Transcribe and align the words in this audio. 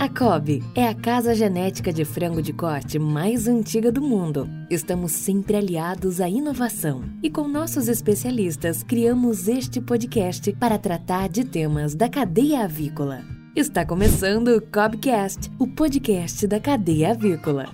A 0.00 0.08
Cobb 0.08 0.64
é 0.74 0.88
a 0.88 0.94
casa 0.94 1.34
genética 1.34 1.92
de 1.92 2.06
frango 2.06 2.40
de 2.40 2.54
corte 2.54 2.98
mais 2.98 3.46
antiga 3.46 3.92
do 3.92 4.00
mundo. 4.00 4.48
Estamos 4.70 5.12
sempre 5.12 5.56
aliados 5.56 6.22
à 6.22 6.26
inovação 6.26 7.02
e 7.22 7.28
com 7.28 7.46
nossos 7.46 7.86
especialistas 7.86 8.82
criamos 8.82 9.46
este 9.46 9.78
podcast 9.78 10.54
para 10.54 10.78
tratar 10.78 11.28
de 11.28 11.44
temas 11.44 11.94
da 11.94 12.08
cadeia 12.08 12.64
avícola. 12.64 13.20
Está 13.54 13.84
começando 13.84 14.56
o 14.56 14.62
Cobcast, 14.62 15.52
o 15.58 15.66
podcast 15.66 16.46
da 16.46 16.58
cadeia 16.58 17.10
avícola. 17.10 17.66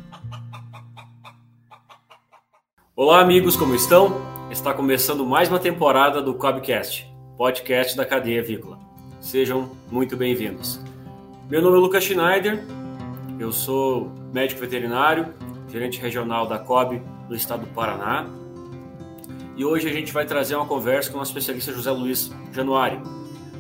Olá, 2.97 3.21
amigos, 3.21 3.57
como 3.57 3.73
estão? 3.73 4.21
Está 4.51 4.75
começando 4.75 5.25
mais 5.25 5.49
uma 5.49 5.61
temporada 5.61 6.21
do 6.21 6.35
Cobcast, 6.35 7.07
podcast 7.39 7.97
da 7.97 8.05
cadeia 8.05 8.41
avícola. 8.41 8.81
Sejam 9.21 9.71
muito 9.93 10.17
bem-vindos. 10.17 10.81
Meu 11.49 11.63
nome 11.63 11.77
é 11.77 11.81
Lucas 11.81 12.03
Schneider, 12.03 12.65
eu 13.39 13.53
sou 13.53 14.11
médico 14.33 14.61
veterinário, 14.61 15.33
gerente 15.69 16.01
regional 16.01 16.45
da 16.45 16.59
COB 16.59 17.01
do 17.29 17.37
estado 17.37 17.61
do 17.61 17.69
Paraná. 17.69 18.27
E 19.57 19.65
hoje 19.65 19.89
a 19.89 19.93
gente 19.93 20.13
vai 20.13 20.27
trazer 20.27 20.57
uma 20.57 20.67
conversa 20.67 21.09
com 21.13 21.21
o 21.21 21.23
especialista 21.23 21.73
José 21.73 21.93
Luiz 21.93 22.33
Januário. 22.53 23.01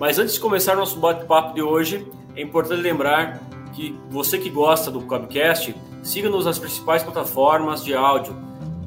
Mas 0.01 0.19
antes 0.19 0.35
de 0.35 0.41
começar 0.41 0.75
nosso 0.75 0.99
bate-papo 0.99 1.55
de 1.55 1.63
hoje, 1.63 2.05
é 2.35 2.43
importante 2.43 2.83
lembrar 2.83 3.41
que 3.73 3.97
você 4.11 4.37
que 4.37 4.51
gosta 4.51 4.91
do 4.91 5.03
Cobcast, 5.03 5.73
siga-nos 6.03 6.45
nas 6.45 6.59
principais 6.59 7.05
plataformas 7.05 7.85
de 7.85 7.95
áudio 7.95 8.35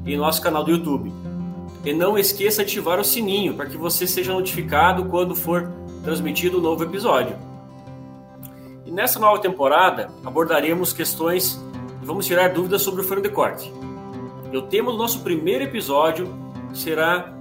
e 0.04 0.14
nosso 0.14 0.42
canal 0.42 0.62
do 0.62 0.72
YouTube. 0.72 1.10
E 1.86 1.94
não 1.94 2.18
esqueça 2.18 2.62
de 2.62 2.72
ativar 2.72 3.00
o 3.00 3.04
sininho 3.04 3.54
para 3.54 3.64
que 3.64 3.78
você 3.78 4.06
seja 4.06 4.34
notificado 4.34 5.06
quando 5.06 5.34
for 5.34 5.72
transmitido 6.04 6.58
um 6.58 6.60
novo 6.60 6.84
episódio. 6.84 7.48
Nessa 9.00 9.18
nova 9.18 9.40
temporada 9.40 10.10
abordaremos 10.22 10.92
questões 10.92 11.58
e 12.02 12.04
vamos 12.04 12.26
tirar 12.26 12.52
dúvidas 12.52 12.82
sobre 12.82 13.00
o 13.00 13.04
frango 13.04 13.22
de 13.22 13.30
corte. 13.30 13.72
E 14.52 14.54
o 14.54 14.60
tema 14.60 14.92
do 14.92 14.98
nosso 14.98 15.20
primeiro 15.20 15.64
episódio 15.64 16.28
será 16.74 17.32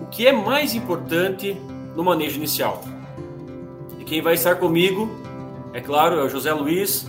o 0.00 0.06
que 0.06 0.26
é 0.26 0.32
mais 0.32 0.74
importante 0.74 1.56
no 1.94 2.02
manejo 2.02 2.36
inicial. 2.36 2.82
E 4.00 4.02
quem 4.02 4.20
vai 4.20 4.34
estar 4.34 4.56
comigo, 4.56 5.08
é 5.72 5.80
claro, 5.80 6.18
é 6.18 6.24
o 6.24 6.28
José 6.28 6.52
Luiz. 6.52 7.08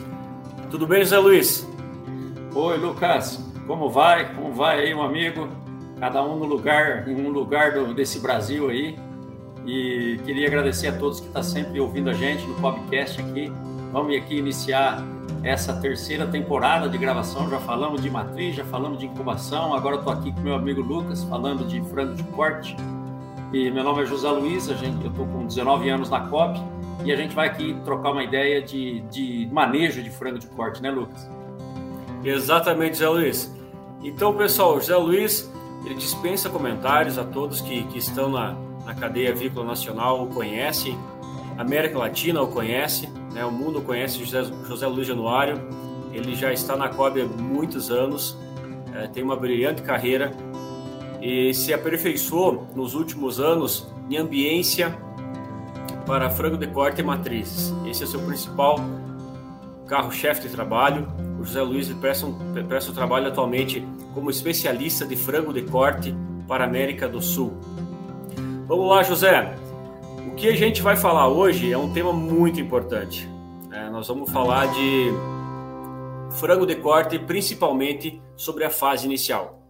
Tudo 0.69 0.85
bem, 0.85 0.99
José 0.99 1.17
Luiz? 1.17 1.67
Oi, 2.53 2.77
Lucas. 2.77 3.43
Como 3.65 3.89
vai? 3.89 4.35
Como 4.35 4.53
vai 4.53 4.81
aí, 4.81 4.93
um 4.93 5.01
amigo? 5.01 5.47
Cada 5.99 6.23
um 6.23 6.37
no 6.37 6.45
lugar, 6.45 7.07
em 7.07 7.15
um 7.15 7.31
lugar 7.31 7.71
do, 7.71 7.91
desse 7.91 8.19
Brasil 8.19 8.69
aí. 8.69 8.95
E 9.65 10.19
queria 10.25 10.47
agradecer 10.47 10.87
a 10.87 10.97
todos 10.97 11.19
que 11.19 11.27
estão 11.27 11.41
tá 11.41 11.47
sempre 11.47 11.79
ouvindo 11.79 12.09
a 12.09 12.13
gente 12.13 12.45
no 12.45 12.55
podcast 12.55 13.21
aqui. 13.21 13.51
Vamos 13.91 14.15
aqui 14.15 14.37
iniciar 14.37 15.03
essa 15.43 15.73
terceira 15.73 16.27
temporada 16.27 16.89
de 16.89 16.97
gravação. 16.97 17.49
Já 17.49 17.59
falamos 17.59 18.01
de 18.01 18.09
matriz, 18.09 18.55
já 18.55 18.65
falamos 18.65 18.99
de 18.99 19.05
incubação. 19.05 19.73
Agora 19.73 19.97
estou 19.97 20.11
aqui 20.11 20.31
com 20.31 20.41
meu 20.41 20.55
amigo 20.55 20.81
Lucas 20.81 21.23
falando 21.23 21.65
de 21.65 21.81
frango 21.89 22.15
de 22.15 22.23
corte. 22.23 22.75
E 23.53 23.69
meu 23.69 23.83
nome 23.83 24.01
é 24.01 24.05
José 24.05 24.29
Luiz, 24.29 24.69
a 24.69 24.73
gente, 24.73 25.03
eu 25.03 25.11
estou 25.11 25.27
com 25.27 25.45
19 25.45 25.87
anos 25.89 26.09
na 26.09 26.21
COP 26.21 26.59
e 27.05 27.11
a 27.11 27.15
gente 27.15 27.35
vai 27.35 27.47
aqui 27.47 27.77
trocar 27.85 28.11
uma 28.11 28.23
ideia 28.23 28.61
de, 28.61 29.01
de 29.01 29.47
manejo 29.51 30.01
de 30.01 30.09
frango 30.09 30.39
de 30.39 30.47
corte, 30.47 30.81
né, 30.81 30.89
Lucas? 30.89 31.29
Exatamente, 32.23 32.97
José 32.97 33.09
Luiz. 33.09 33.55
Então, 34.01 34.35
pessoal, 34.35 34.79
José 34.79 34.95
Luiz 34.95 35.51
ele 35.85 35.95
dispensa 35.95 36.49
comentários 36.49 37.17
a 37.17 37.23
todos 37.23 37.61
que, 37.61 37.83
que 37.83 37.99
estão 37.99 38.29
na, 38.29 38.55
na 38.85 38.93
cadeia 38.93 39.31
avícola 39.31 39.65
nacional 39.65 40.23
o 40.23 40.27
conhece, 40.27 40.97
a 41.57 41.61
América 41.61 41.97
Latina 41.97 42.41
o 42.41 42.47
conhece, 42.47 43.07
né, 43.33 43.45
o 43.45 43.51
mundo 43.51 43.81
conhece 43.81 44.19
José, 44.19 44.43
José 44.67 44.87
Luiz 44.87 45.07
Januário, 45.07 45.61
ele 46.11 46.35
já 46.35 46.51
está 46.53 46.75
na 46.75 46.89
COB 46.89 47.21
há 47.21 47.25
muitos 47.25 47.89
anos, 47.89 48.37
é, 48.93 49.07
tem 49.07 49.23
uma 49.23 49.35
brilhante 49.35 49.81
carreira 49.81 50.31
e 51.21 51.53
se 51.53 51.73
aperfeiçoou 51.73 52.67
nos 52.75 52.93
últimos 52.93 53.39
anos 53.39 53.87
em 54.09 54.17
ambiência 54.17 54.95
para 56.05 56.29
frango 56.29 56.57
de 56.57 56.67
corte 56.67 57.01
e 57.01 57.03
matrizes. 57.03 57.73
Esse 57.87 58.03
é 58.03 58.07
seu 58.07 58.19
principal 58.21 58.75
carro-chefe 59.87 60.41
de 60.41 60.49
trabalho. 60.49 61.07
O 61.39 61.45
José 61.45 61.61
Luiz 61.61 61.87
presta, 61.93 62.25
um, 62.25 62.33
presta 62.67 62.91
o 62.91 62.93
trabalho 62.93 63.27
atualmente 63.27 63.85
como 64.13 64.29
especialista 64.29 65.05
de 65.05 65.15
frango 65.15 65.53
de 65.53 65.61
corte 65.63 66.13
para 66.47 66.63
a 66.63 66.67
América 66.67 67.07
do 67.07 67.21
Sul. 67.21 67.53
Vamos 68.65 68.87
lá, 68.87 69.03
José. 69.03 69.55
O 70.25 70.35
que 70.35 70.47
a 70.47 70.55
gente 70.55 70.81
vai 70.81 70.95
falar 70.95 71.27
hoje 71.27 71.71
é 71.71 71.77
um 71.77 71.91
tema 71.91 72.13
muito 72.13 72.61
importante. 72.61 73.29
É, 73.69 73.89
nós 73.89 74.07
vamos 74.07 74.31
falar 74.31 74.67
de 74.67 75.11
frango 76.39 76.65
de 76.65 76.75
corte, 76.77 77.19
principalmente 77.19 78.21
sobre 78.37 78.63
a 78.63 78.69
fase 78.69 79.05
inicial. 79.05 79.61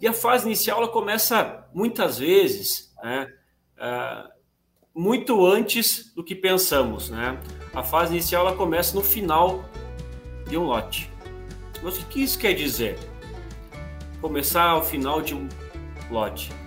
E 0.00 0.08
a 0.08 0.12
fase 0.14 0.46
inicial 0.46 0.78
ela 0.78 0.88
começa 0.88 1.68
muitas 1.74 2.18
vezes 2.18 2.94
né, 3.02 3.28
é, 3.78 4.24
muito 4.94 5.44
antes 5.44 6.10
do 6.14 6.24
que 6.24 6.34
pensamos. 6.34 7.10
Né? 7.10 7.38
A 7.74 7.82
fase 7.82 8.14
inicial 8.14 8.46
ela 8.46 8.56
começa 8.56 8.96
no 8.96 9.02
final 9.02 9.66
de 10.48 10.56
um 10.56 10.64
lote. 10.64 11.10
Mas 11.82 11.98
o 11.98 12.06
que 12.06 12.22
isso 12.22 12.38
quer 12.38 12.54
dizer? 12.54 12.98
Começar 14.18 14.64
ao 14.70 14.82
final 14.82 15.20
de 15.20 15.34
um 15.34 15.46
lote. 16.10 16.63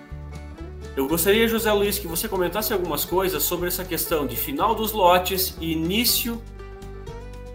Eu 0.98 1.06
gostaria, 1.06 1.46
José 1.46 1.72
Luiz, 1.72 1.96
que 1.96 2.08
você 2.08 2.26
comentasse 2.26 2.72
algumas 2.72 3.04
coisas 3.04 3.44
sobre 3.44 3.68
essa 3.68 3.84
questão 3.84 4.26
de 4.26 4.34
final 4.34 4.74
dos 4.74 4.90
lotes 4.90 5.56
e 5.60 5.70
início 5.70 6.42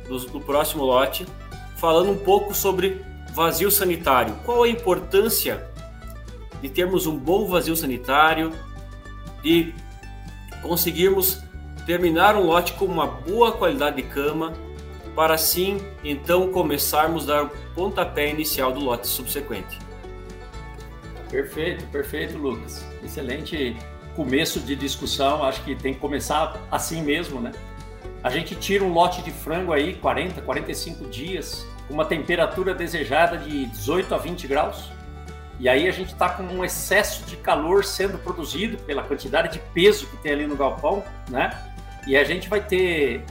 do, 0.07 0.17
do 0.17 0.39
próximo 0.39 0.85
lote, 0.85 1.27
falando 1.75 2.09
um 2.09 2.15
pouco 2.15 2.55
sobre 2.55 3.05
vazio 3.33 3.69
sanitário. 3.69 4.33
Qual 4.45 4.63
a 4.63 4.69
importância 4.69 5.67
de 6.61 6.69
termos 6.69 7.05
um 7.05 7.17
bom 7.17 7.45
vazio 7.45 7.75
sanitário, 7.75 8.53
de 9.43 9.75
conseguirmos 10.61 11.43
terminar 11.85 12.37
um 12.37 12.45
lote 12.45 12.71
com 12.71 12.85
uma 12.85 13.07
boa 13.07 13.51
qualidade 13.51 13.97
de 13.97 14.03
cama, 14.03 14.53
para 15.17 15.33
assim 15.33 15.81
então 16.01 16.49
começarmos 16.49 17.29
a 17.29 17.33
dar 17.33 17.43
o 17.43 17.51
pontapé 17.75 18.29
inicial 18.29 18.71
do 18.71 18.79
lote 18.79 19.05
subsequente. 19.05 19.77
Perfeito, 21.33 21.83
perfeito, 21.87 22.37
Lucas. 22.37 22.85
Excelente 23.03 23.75
começo 24.15 24.59
de 24.59 24.75
discussão. 24.75 25.43
Acho 25.43 25.63
que 25.63 25.75
tem 25.75 25.95
que 25.95 25.99
começar 25.99 26.61
assim 26.69 27.01
mesmo, 27.01 27.41
né? 27.41 27.51
A 28.23 28.29
gente 28.29 28.53
tira 28.53 28.83
um 28.83 28.93
lote 28.93 29.23
de 29.23 29.31
frango 29.31 29.73
aí, 29.73 29.95
40, 29.95 30.43
45 30.43 31.09
dias, 31.09 31.65
com 31.87 31.95
uma 31.95 32.05
temperatura 32.05 32.75
desejada 32.75 33.35
de 33.39 33.65
18 33.65 34.13
a 34.13 34.17
20 34.19 34.47
graus. 34.47 34.91
E 35.59 35.67
aí 35.67 35.87
a 35.87 35.91
gente 35.91 36.13
está 36.13 36.29
com 36.29 36.43
um 36.43 36.63
excesso 36.63 37.23
de 37.25 37.35
calor 37.37 37.83
sendo 37.83 38.19
produzido 38.19 38.77
pela 38.83 39.01
quantidade 39.01 39.53
de 39.53 39.59
peso 39.73 40.05
que 40.05 40.17
tem 40.17 40.33
ali 40.33 40.45
no 40.45 40.55
galpão, 40.55 41.03
né? 41.31 41.59
E 42.05 42.15
a 42.15 42.23
gente 42.23 42.47
vai 42.47 42.61
ter, 42.61 43.25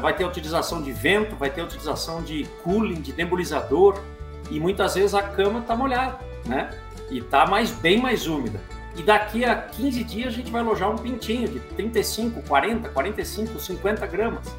vai 0.00 0.14
ter 0.14 0.24
utilização 0.24 0.80
de 0.80 0.92
vento, 0.92 1.34
vai 1.34 1.50
ter 1.50 1.62
utilização 1.62 2.22
de 2.22 2.44
cooling, 2.62 3.00
de 3.00 3.12
nebulizador, 3.12 4.00
e 4.52 4.60
muitas 4.60 4.94
vezes 4.94 5.14
a 5.14 5.22
cama 5.22 5.58
está 5.58 5.74
molhada, 5.74 6.16
né? 6.46 6.70
E 7.10 7.20
tá 7.20 7.46
mais, 7.46 7.70
bem 7.70 8.00
mais 8.00 8.26
úmida. 8.26 8.60
E 8.96 9.02
daqui 9.02 9.44
a 9.44 9.54
15 9.54 10.04
dias 10.04 10.28
a 10.28 10.36
gente 10.36 10.50
vai 10.50 10.60
alojar 10.60 10.90
um 10.90 10.96
pintinho 10.96 11.48
de 11.48 11.60
35, 11.60 12.42
40, 12.42 12.88
45, 12.88 13.58
50 13.58 14.06
gramas. 14.06 14.54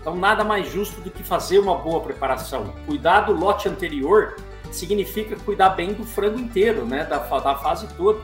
Então 0.00 0.16
nada 0.16 0.44
mais 0.44 0.70
justo 0.70 1.00
do 1.00 1.10
que 1.10 1.22
fazer 1.22 1.58
uma 1.58 1.76
boa 1.76 2.00
preparação. 2.00 2.74
Cuidar 2.86 3.22
do 3.22 3.32
lote 3.32 3.68
anterior 3.68 4.36
significa 4.70 5.36
cuidar 5.36 5.70
bem 5.70 5.92
do 5.92 6.04
frango 6.04 6.38
inteiro, 6.38 6.84
né? 6.84 7.04
Da, 7.04 7.18
da 7.18 7.54
fase 7.54 7.86
toda. 7.96 8.20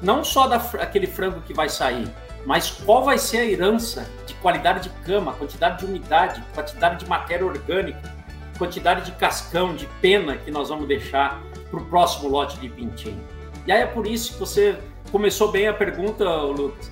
Não 0.00 0.24
só 0.24 0.46
daquele 0.46 1.06
frango 1.06 1.42
que 1.42 1.52
vai 1.52 1.68
sair, 1.68 2.08
mas 2.46 2.70
qual 2.70 3.04
vai 3.04 3.18
ser 3.18 3.38
a 3.38 3.44
herança 3.44 4.08
de 4.26 4.32
qualidade 4.34 4.88
de 4.88 4.94
cama, 5.04 5.32
quantidade 5.34 5.80
de 5.80 5.84
umidade, 5.84 6.42
quantidade 6.54 7.04
de 7.04 7.08
matéria 7.08 7.44
orgânica, 7.44 8.14
quantidade 8.56 9.04
de 9.04 9.12
cascão, 9.12 9.74
de 9.74 9.86
pena 10.00 10.36
que 10.36 10.50
nós 10.50 10.68
vamos 10.70 10.88
deixar 10.88 11.42
para 11.70 11.80
o 11.80 11.84
próximo 11.86 12.28
lote 12.28 12.58
de 12.58 12.68
pintinho. 12.68 13.20
E 13.66 13.72
aí 13.72 13.82
é 13.82 13.86
por 13.86 14.06
isso 14.06 14.32
que 14.32 14.40
você 14.40 14.78
começou 15.12 15.50
bem 15.50 15.68
a 15.68 15.72
pergunta, 15.72 16.24
Lucas. 16.24 16.90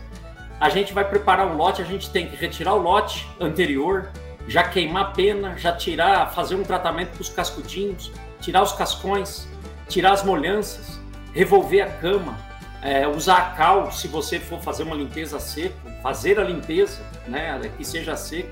A 0.61 0.69
gente 0.69 0.93
vai 0.93 1.09
preparar 1.09 1.47
um 1.47 1.57
lote, 1.57 1.81
a 1.81 1.85
gente 1.85 2.11
tem 2.11 2.29
que 2.29 2.37
retirar 2.37 2.75
o 2.75 2.79
lote 2.83 3.29
anterior, 3.41 4.11
já 4.47 4.65
queimar 4.65 5.03
a 5.03 5.11
pena, 5.11 5.57
já 5.57 5.73
tirar, 5.73 6.33
fazer 6.33 6.55
um 6.57 6.63
tratamento 6.63 7.11
para 7.11 7.21
os 7.21 7.29
cascudinhos, 7.29 8.11
tirar 8.41 8.63
os 8.63 8.73
cascões, 8.73 9.47
tirar 9.89 10.13
as 10.13 10.23
molhanças, 10.23 10.99
revolver 11.33 11.83
a 11.83 11.91
cama, 11.91 12.37
é, 12.83 13.07
usar 13.07 13.37
a 13.37 13.51
cal 13.57 13.93
se 13.93 14.09
você 14.09 14.39
for 14.41 14.61
fazer 14.61 14.83
uma 14.83 14.97
limpeza 14.97 15.39
seca, 15.39 15.75
fazer 16.03 16.41
a 16.41 16.45
limpeza, 16.45 17.01
né, 17.27 17.61
que 17.77 17.85
seja 17.85 18.17
seca, 18.17 18.49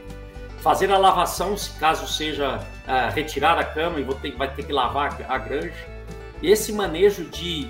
fazer 0.61 0.91
a 0.93 0.99
lavação 0.99 1.57
se 1.57 1.71
caso 1.79 2.07
seja 2.07 2.61
é, 2.87 3.09
retirar 3.11 3.59
a 3.59 3.65
cama 3.65 3.99
e 3.99 4.05
ter, 4.17 4.37
vai 4.37 4.53
ter 4.53 4.65
que 4.65 4.73
lavar 4.73 5.17
a 5.29 5.39
granja 5.39 5.96
esse 6.43 6.73
manejo 6.73 7.25
de, 7.25 7.69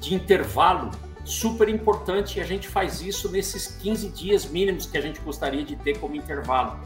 de 0.00 0.14
intervalo 0.14 0.90
super 1.24 1.68
importante 1.68 2.38
e 2.38 2.40
a 2.40 2.44
gente 2.44 2.66
faz 2.66 3.02
isso 3.02 3.30
nesses 3.30 3.66
15 3.66 4.08
dias 4.10 4.46
mínimos 4.46 4.86
que 4.86 4.96
a 4.96 5.00
gente 5.00 5.20
gostaria 5.20 5.62
de 5.62 5.76
ter 5.76 5.98
como 5.98 6.16
intervalo. 6.16 6.78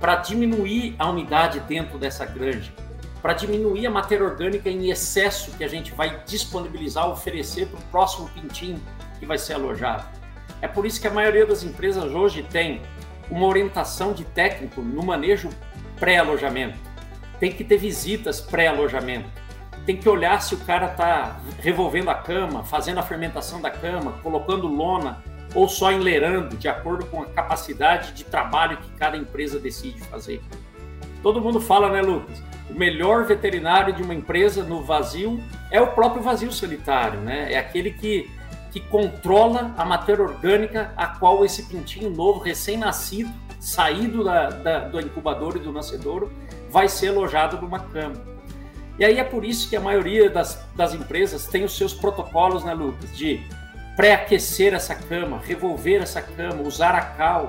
para 0.00 0.16
diminuir 0.16 0.94
a 0.98 1.08
umidade 1.08 1.58
dentro 1.60 1.96
dessa 1.98 2.26
granja, 2.26 2.70
para 3.22 3.32
diminuir 3.32 3.86
a 3.86 3.90
matéria 3.90 4.26
orgânica 4.26 4.68
em 4.68 4.90
excesso 4.90 5.50
que 5.52 5.64
a 5.64 5.68
gente 5.68 5.92
vai 5.94 6.22
disponibilizar, 6.26 7.08
oferecer 7.08 7.66
para 7.68 7.78
o 7.78 7.82
próximo 7.84 8.28
pintinho 8.28 8.78
que 9.18 9.24
vai 9.24 9.38
ser 9.38 9.54
alojado. 9.54 10.04
É 10.60 10.68
por 10.68 10.84
isso 10.84 11.00
que 11.00 11.06
a 11.06 11.10
maioria 11.10 11.46
das 11.46 11.62
empresas 11.62 12.12
hoje 12.12 12.42
tem 12.42 12.82
uma 13.30 13.46
orientação 13.46 14.12
de 14.12 14.24
técnico 14.24 14.82
no 14.82 15.02
manejo 15.02 15.48
pré-alojamento. 15.98 16.78
Tem 17.40 17.52
que 17.52 17.64
ter 17.64 17.78
visitas 17.78 18.40
pré-alojamento. 18.40 19.28
Tem 19.86 19.96
que 19.96 20.08
olhar 20.08 20.42
se 20.42 20.52
o 20.52 20.58
cara 20.58 20.86
está 20.86 21.36
revolvendo 21.60 22.10
a 22.10 22.14
cama, 22.14 22.64
fazendo 22.64 22.98
a 22.98 23.02
fermentação 23.04 23.60
da 23.60 23.70
cama, 23.70 24.14
colocando 24.20 24.66
lona 24.66 25.22
ou 25.54 25.68
só 25.68 25.92
enlerando, 25.92 26.56
de 26.56 26.68
acordo 26.68 27.06
com 27.06 27.22
a 27.22 27.26
capacidade 27.26 28.12
de 28.12 28.24
trabalho 28.24 28.78
que 28.78 28.90
cada 28.98 29.16
empresa 29.16 29.60
decide 29.60 30.00
fazer. 30.02 30.42
Todo 31.22 31.40
mundo 31.40 31.60
fala, 31.60 31.88
né, 31.88 32.02
Lucas? 32.02 32.42
O 32.68 32.74
melhor 32.74 33.24
veterinário 33.24 33.94
de 33.94 34.02
uma 34.02 34.12
empresa 34.12 34.64
no 34.64 34.82
vazio 34.82 35.40
é 35.70 35.80
o 35.80 35.86
próprio 35.86 36.20
vazio 36.20 36.52
sanitário, 36.52 37.20
né? 37.20 37.52
É 37.52 37.56
aquele 37.56 37.92
que, 37.92 38.28
que 38.72 38.80
controla 38.80 39.72
a 39.78 39.84
matéria 39.84 40.24
orgânica 40.24 40.92
a 40.96 41.06
qual 41.06 41.44
esse 41.44 41.62
pintinho 41.62 42.10
novo, 42.10 42.40
recém-nascido, 42.40 43.32
saído 43.60 44.24
da, 44.24 44.50
da, 44.50 44.78
do 44.80 45.00
incubador 45.00 45.56
e 45.56 45.60
do 45.60 45.72
nascedouro, 45.72 46.30
vai 46.70 46.88
ser 46.88 47.08
alojado 47.08 47.60
numa 47.60 47.78
cama. 47.78 48.35
E 48.98 49.04
aí 49.04 49.18
é 49.18 49.24
por 49.24 49.44
isso 49.44 49.68
que 49.68 49.76
a 49.76 49.80
maioria 49.80 50.30
das, 50.30 50.62
das 50.74 50.94
empresas 50.94 51.46
tem 51.46 51.64
os 51.64 51.76
seus 51.76 51.92
protocolos, 51.92 52.64
né, 52.64 52.72
Lucas? 52.72 53.16
De 53.16 53.42
pré-aquecer 53.94 54.74
essa 54.74 54.94
cama, 54.94 55.38
revolver 55.38 56.02
essa 56.02 56.22
cama, 56.22 56.62
usar 56.62 56.94
a 56.94 57.02
cal. 57.02 57.48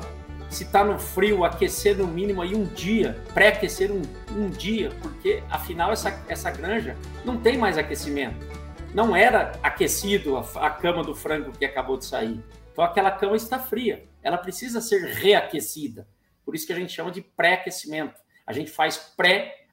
Se 0.49 0.63
está 0.63 0.83
no 0.83 0.97
frio, 0.97 1.43
aquecer 1.43 1.97
no 1.97 2.07
mínimo 2.07 2.41
aí 2.41 2.55
um 2.55 2.65
dia, 2.65 3.21
pré-aquecer 3.33 3.91
um, 3.91 4.01
um 4.31 4.49
dia, 4.49 4.91
porque 5.01 5.43
afinal 5.49 5.91
essa, 5.91 6.23
essa 6.29 6.49
granja 6.49 6.95
não 7.25 7.37
tem 7.37 7.57
mais 7.57 7.77
aquecimento. 7.77 8.45
Não 8.93 9.13
era 9.15 9.51
aquecido 9.61 10.37
a, 10.37 10.41
a 10.65 10.69
cama 10.69 11.03
do 11.03 11.13
frango 11.13 11.51
que 11.51 11.65
acabou 11.65 11.97
de 11.97 12.05
sair. 12.05 12.41
Então 12.71 12.83
aquela 12.83 13.11
cama 13.11 13.35
está 13.35 13.59
fria, 13.59 14.05
ela 14.23 14.37
precisa 14.37 14.79
ser 14.79 15.03
reaquecida. 15.03 16.07
Por 16.45 16.55
isso 16.55 16.65
que 16.65 16.71
a 16.71 16.77
gente 16.77 16.93
chama 16.93 17.11
de 17.11 17.21
pré-aquecimento. 17.21 18.15
A 18.45 18.53
gente 18.53 18.71
faz 18.71 18.97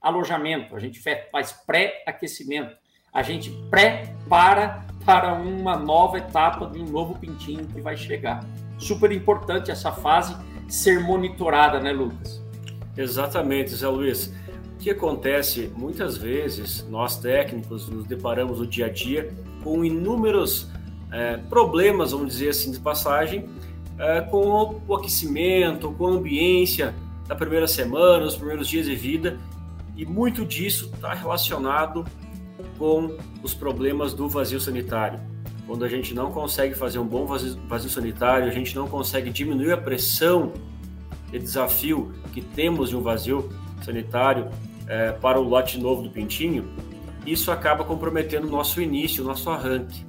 pré-alojamento, 0.04 0.76
a 0.76 0.78
gente 0.78 1.00
faz 1.32 1.52
pré-aquecimento, 1.66 2.76
a 3.12 3.22
gente 3.22 3.50
prepara 3.70 4.84
para 5.04 5.34
uma 5.34 5.76
nova 5.76 6.18
etapa 6.18 6.66
de 6.66 6.78
um 6.78 6.86
novo 6.86 7.18
pintinho 7.18 7.66
que 7.66 7.80
vai 7.80 7.96
chegar. 7.96 8.44
Super 8.78 9.10
importante 9.12 9.70
essa 9.70 9.92
fase 9.92 10.36
ser 10.68 11.00
monitorada, 11.00 11.80
né, 11.80 11.92
Lucas? 11.92 12.42
Exatamente, 12.96 13.74
Zé 13.74 13.88
Luiz. 13.88 14.32
O 14.74 14.78
que 14.78 14.90
acontece 14.90 15.72
muitas 15.76 16.16
vezes, 16.16 16.86
nós 16.88 17.16
técnicos 17.18 17.88
nos 17.88 18.06
deparamos 18.06 18.58
no 18.58 18.66
dia 18.66 18.86
a 18.86 18.88
dia 18.90 19.32
com 19.62 19.84
inúmeros 19.84 20.68
é, 21.10 21.36
problemas, 21.36 22.12
vamos 22.12 22.28
dizer 22.28 22.50
assim, 22.50 22.70
de 22.70 22.80
passagem, 22.80 23.48
é, 23.98 24.20
com 24.22 24.80
o 24.86 24.94
aquecimento, 24.94 25.92
com 25.92 26.06
a 26.06 26.10
ambiência 26.10 26.94
da 27.26 27.34
primeira 27.34 27.66
semana, 27.66 28.26
os 28.26 28.36
primeiros 28.36 28.68
dias 28.68 28.86
de 28.86 28.94
vida, 28.94 29.38
e 29.96 30.05
muito 30.05 30.44
disso 30.44 30.91
está 30.94 31.14
relacionado 31.14 32.05
com 32.79 33.17
os 33.43 33.55
problemas 33.55 34.14
do 34.14 34.29
vazio 34.29 34.61
sanitário. 34.61 35.20
Quando 35.67 35.85
a 35.85 35.88
gente 35.88 36.14
não 36.14 36.31
consegue 36.31 36.75
fazer 36.75 36.99
um 36.99 37.06
bom 37.06 37.26
vazio, 37.26 37.58
vazio 37.67 37.88
sanitário, 37.88 38.46
a 38.46 38.50
gente 38.50 38.75
não 38.75 38.87
consegue 38.87 39.31
diminuir 39.31 39.73
a 39.73 39.76
pressão 39.76 40.52
e 41.32 41.38
desafio 41.38 42.12
que 42.32 42.41
temos 42.41 42.91
de 42.91 42.96
um 42.96 43.00
vazio 43.00 43.50
sanitário 43.82 44.50
é, 44.87 45.12
para 45.12 45.41
o 45.41 45.43
lote 45.43 45.79
novo 45.79 46.02
do 46.02 46.11
pintinho, 46.11 46.69
isso 47.26 47.50
acaba 47.50 47.85
comprometendo 47.85 48.47
o 48.47 48.50
nosso 48.50 48.81
início, 48.81 49.25
o 49.25 49.26
nosso 49.26 49.49
arranque, 49.50 50.05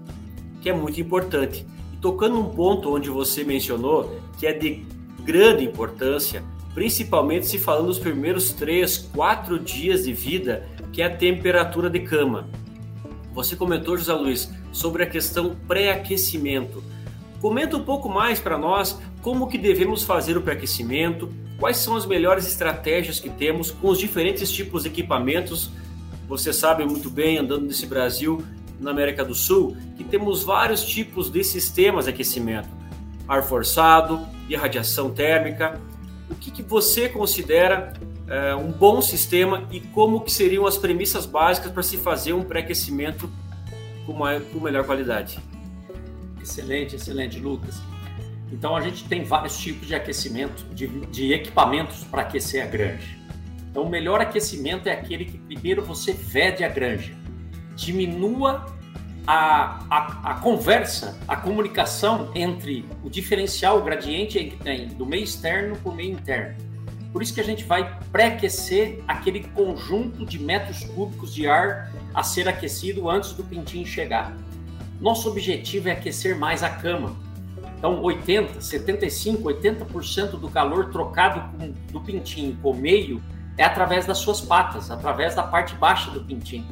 que 0.62 0.70
é 0.70 0.74
muito 0.74 1.00
importante. 1.00 1.66
E 1.94 1.98
tocando 1.98 2.40
um 2.40 2.50
ponto 2.50 2.94
onde 2.94 3.10
você 3.10 3.44
mencionou, 3.44 4.20
que 4.38 4.46
é 4.46 4.54
de 4.54 4.86
grande 5.24 5.64
importância, 5.64 6.44
principalmente 6.76 7.48
se 7.48 7.58
falando 7.58 7.88
dos 7.88 7.98
primeiros 7.98 8.52
três, 8.52 8.98
quatro 8.98 9.58
dias 9.58 10.04
de 10.04 10.12
vida, 10.12 10.68
que 10.92 11.02
é 11.02 11.06
a 11.06 11.16
temperatura 11.16 11.90
de 11.90 12.02
cama. 12.02 12.50
Você 13.34 13.56
comentou, 13.56 13.98
José 13.98 14.14
Luiz, 14.14 14.52
sobre 14.74 15.02
a 15.04 15.06
questão 15.06 15.56
pré-aquecimento. 15.68 16.84
Comenta 17.42 17.78
um 17.78 17.84
pouco 17.84 18.10
mais 18.10 18.42
para 18.42 18.58
nós 18.58 19.00
como 19.22 19.48
que 19.48 19.58
devemos 19.58 20.04
fazer 20.04 20.36
o 20.36 20.42
pré-aquecimento, 20.42 21.34
quais 21.58 21.78
são 21.78 21.96
as 21.96 22.06
melhores 22.06 22.46
estratégias 22.46 23.22
que 23.22 23.30
temos 23.30 23.72
com 23.72 23.88
os 23.88 23.98
diferentes 23.98 24.52
tipos 24.52 24.84
de 24.84 24.90
equipamentos. 24.90 25.72
Você 26.28 26.52
sabe 26.52 26.84
muito 26.86 27.10
bem, 27.10 27.38
andando 27.38 27.66
nesse 27.68 27.86
Brasil, 27.86 28.44
na 28.82 28.92
América 28.92 29.24
do 29.24 29.34
Sul, 29.34 29.78
que 29.96 30.04
temos 30.04 30.44
vários 30.44 30.84
tipos 30.84 31.30
de 31.30 31.42
sistemas 31.42 32.04
de 32.04 32.12
aquecimento. 32.12 32.68
Ar 33.28 33.44
forçado, 33.44 34.20
irradiação 34.50 35.10
térmica, 35.10 35.80
o 36.30 36.36
que, 36.36 36.52
que 36.52 36.64
você 36.64 37.08
considera 37.08 37.94
é, 38.28 38.56
um 38.56 38.72
bom 38.72 39.02
sistema 39.02 39.68
e 39.72 39.80
como 39.80 40.22
que 40.22 40.32
seriam 40.32 40.66
as 40.66 40.78
premissas 40.78 41.26
básicas 41.26 41.72
para 41.72 41.84
se 41.84 41.98
fazer 41.98 42.34
um 42.34 42.44
pré-aquecimento 42.44 43.30
com, 44.06 44.14
com 44.52 44.60
melhor 44.60 44.86
qualidade? 44.86 45.40
Excelente, 46.42 46.96
excelente, 46.96 47.40
Lucas. 47.40 47.82
Então 48.52 48.76
a 48.76 48.82
gente 48.82 49.04
tem 49.06 49.24
vários 49.24 49.58
tipos 49.58 49.88
de 49.88 49.96
aquecimento, 49.96 50.64
de, 50.74 50.88
de 51.08 51.34
equipamentos 51.34 52.04
para 52.04 52.22
aquecer 52.22 52.64
a 52.64 52.68
granja. 52.68 53.18
Então 53.70 53.84
o 53.84 53.90
melhor 53.90 54.22
aquecimento 54.22 54.88
é 54.88 54.94
aquele 54.94 55.26
que 55.26 55.38
primeiro 55.38 55.84
você 55.84 56.14
vede 56.14 56.64
a 56.64 56.70
granja, 56.70 57.14
diminua 57.76 58.66
a, 59.28 59.80
a, 59.90 60.32
a, 60.32 60.34
conversa, 60.36 61.18
a 61.28 61.36
comunicação 61.36 62.32
entre 62.36 62.86
o 63.04 63.10
diferencial, 63.10 63.80
o 63.80 63.84
gradiente 63.84 64.38
que 64.44 64.58
tem 64.58 64.88
do 64.88 65.06
meio 65.06 65.24
externo 65.24 65.76
para 65.78 65.92
o 65.92 65.96
meio 65.96 66.12
interno. 66.12 66.56
Por 67.12 67.22
isso 67.22 67.34
que 67.34 67.40
a 67.40 67.44
gente 67.46 67.64
vai 67.64 67.98
pré-aquecer 68.12 69.00
aquele 69.08 69.44
conjunto 69.44 70.26
de 70.26 70.38
metros 70.38 70.84
cúbicos 70.84 71.34
de 71.34 71.48
ar 71.48 71.92
a 72.14 72.22
ser 72.22 72.48
aquecido 72.48 73.10
antes 73.10 73.32
do 73.32 73.44
pintinho 73.44 73.86
chegar. 73.86 74.36
Nosso 75.00 75.30
objetivo 75.30 75.88
é 75.88 75.94
aquecer 75.94 76.38
mais 76.38 76.62
a 76.62 76.70
cama. 76.70 77.16
Então, 77.78 78.02
80, 78.02 78.60
75, 78.60 79.44
80% 79.44 80.32
do 80.32 80.50
calor 80.50 80.92
trocado 80.92 81.58
com, 81.58 81.72
do 81.92 82.02
pintinho 82.02 82.58
com 82.62 82.72
o 82.72 82.76
meio 82.76 83.22
é 83.58 83.64
através 83.64 84.06
das 84.06 84.18
suas 84.18 84.42
patas, 84.42 84.92
através 84.92 85.36
da 85.36 85.44
parte 85.44 85.74
baixa 85.76 86.12
do 86.12 86.22
pintinho. 86.22 86.68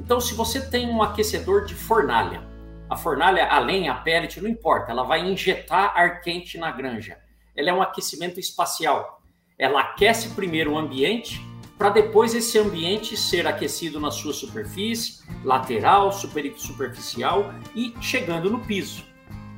Então, 0.00 0.18
se 0.20 0.34
você 0.34 0.60
tem 0.60 0.88
um 0.88 1.02
aquecedor 1.02 1.66
de 1.66 1.74
fornalha, 1.74 2.42
a 2.88 2.96
fornalha, 2.96 3.46
a 3.46 3.58
lenha, 3.60 3.92
a 3.92 3.96
pellet, 3.96 4.40
não 4.40 4.48
importa, 4.48 4.90
ela 4.90 5.04
vai 5.04 5.20
injetar 5.20 5.92
ar 5.94 6.22
quente 6.22 6.58
na 6.58 6.72
granja. 6.72 7.18
Ela 7.54 7.70
é 7.70 7.72
um 7.72 7.82
aquecimento 7.82 8.40
espacial. 8.40 9.22
Ela 9.58 9.80
aquece 9.80 10.30
primeiro 10.30 10.72
o 10.72 10.78
ambiente, 10.78 11.40
para 11.76 11.90
depois 11.90 12.34
esse 12.34 12.58
ambiente 12.58 13.16
ser 13.16 13.46
aquecido 13.46 14.00
na 14.00 14.10
sua 14.10 14.32
superfície, 14.32 15.22
lateral, 15.44 16.10
super, 16.12 16.52
superficial 16.56 17.54
e 17.74 17.94
chegando 18.00 18.50
no 18.50 18.60
piso. 18.60 19.04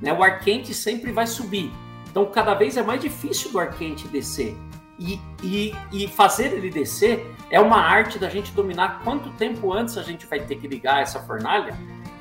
Né? 0.00 0.12
O 0.12 0.22
ar 0.22 0.40
quente 0.40 0.74
sempre 0.74 1.12
vai 1.12 1.26
subir. 1.26 1.70
Então, 2.10 2.26
cada 2.26 2.52
vez 2.52 2.76
é 2.76 2.82
mais 2.82 3.00
difícil 3.00 3.52
do 3.52 3.58
ar 3.60 3.70
quente 3.70 4.06
descer. 4.08 4.56
E, 5.02 5.20
e, 5.42 5.74
e, 5.90 6.06
fazer 6.06 6.52
ele 6.52 6.70
descer 6.70 7.34
é 7.50 7.58
uma 7.58 7.78
arte 7.78 8.20
da 8.20 8.30
gente 8.30 8.52
dominar 8.52 9.00
quanto 9.02 9.30
tempo 9.30 9.72
antes 9.72 9.98
a 9.98 10.02
gente 10.02 10.26
vai 10.26 10.38
ter 10.38 10.54
que 10.54 10.68
ligar 10.68 11.02
essa 11.02 11.18
fornalha. 11.18 11.76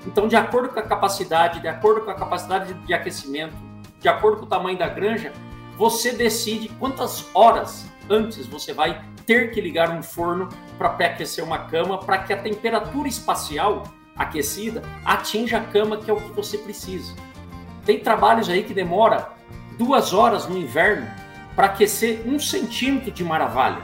Então, 0.07 0.27
de 0.27 0.35
acordo 0.35 0.69
com 0.69 0.79
a 0.79 0.83
capacidade, 0.83 1.59
de 1.59 1.67
acordo 1.67 2.01
com 2.01 2.09
a 2.09 2.15
capacidade 2.15 2.73
de 2.73 2.91
aquecimento, 2.91 3.53
de 4.00 4.09
acordo 4.09 4.39
com 4.39 4.45
o 4.45 4.50
tamanho 4.50 4.79
da 4.79 4.88
granja, 4.88 5.31
você 5.77 6.11
decide 6.11 6.69
quantas 6.79 7.29
horas 7.35 7.85
antes 8.09 8.47
você 8.47 8.73
vai 8.73 9.05
ter 9.27 9.51
que 9.51 9.61
ligar 9.61 9.91
um 9.91 10.01
forno 10.01 10.50
para 10.75 10.89
pré-aquecer 10.89 11.43
uma 11.43 11.59
cama 11.59 12.00
para 12.00 12.17
que 12.17 12.33
a 12.33 12.41
temperatura 12.41 13.07
espacial 13.07 13.83
aquecida 14.17 14.81
atinja 15.05 15.57
a 15.57 15.61
cama 15.61 15.97
que 15.97 16.09
é 16.09 16.13
o 16.13 16.19
que 16.19 16.31
você 16.31 16.57
precisa. 16.57 17.13
Tem 17.85 18.00
trabalhos 18.00 18.50
aí 18.50 18.63
que 18.63 18.73
demora 18.73 19.29
duas 19.77 20.13
horas 20.13 20.47
no 20.47 20.57
inverno 20.57 21.20
para 21.55 21.67
aquecer 21.67 22.22
um 22.25 22.39
centímetro 22.39 23.12
de 23.12 23.24
maravilha. 23.24 23.81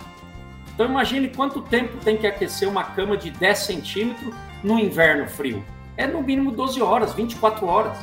Então 0.74 0.86
imagine 0.86 1.30
quanto 1.30 1.62
tempo 1.62 1.98
tem 1.98 2.18
que 2.18 2.28
aquecer 2.28 2.70
uma 2.70 2.84
cama 2.84 3.18
de 3.18 3.32
10 3.32 3.58
centímetros 3.58 4.34
no 4.64 4.80
inverno 4.80 5.28
frio. 5.28 5.64
É 5.96 6.06
no 6.06 6.22
mínimo 6.22 6.52
12 6.52 6.82
horas, 6.82 7.14
24 7.14 7.66
horas. 7.66 7.98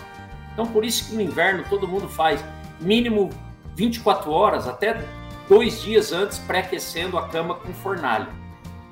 Então 0.53 0.67
por 0.67 0.85
isso 0.85 1.09
que 1.09 1.15
no 1.15 1.21
inverno 1.21 1.65
todo 1.69 1.87
mundo 1.87 2.09
faz 2.09 2.45
mínimo 2.81 3.31
24 3.77 4.31
horas, 4.31 4.67
até 4.67 5.01
dois 5.49 5.83
dias 5.83 6.13
antes, 6.13 6.39
pré-aquecendo 6.39 7.19
a 7.19 7.29
cama 7.29 7.55
com 7.55 7.73
fornalha. 7.75 8.29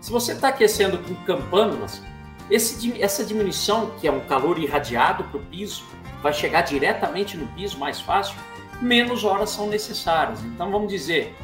Se 0.01 0.11
você 0.11 0.33
está 0.33 0.49
aquecendo 0.49 0.99
com 0.99 1.15
campânulas, 1.25 2.03
esse, 2.51 3.01
essa 3.01 3.25
diminuição, 3.25 3.93
que 4.01 4.07
é 4.07 4.13
um 4.13 4.21
calor 4.21 4.59
irradiado 4.59 5.25
para 5.25 5.39
o 5.39 5.45
piso, 5.45 5.85
vai 6.23 6.33
chegar 6.33 6.63
diretamente 6.63 7.37
no 7.37 7.47
piso 7.49 7.79
mais 7.79 8.01
fácil 8.01 8.37
menos 8.83 9.25
horas 9.25 9.51
são 9.51 9.69
necessárias. 9.69 10.43
Então 10.45 10.71
vamos 10.71 10.89
dizer, 10.89 11.35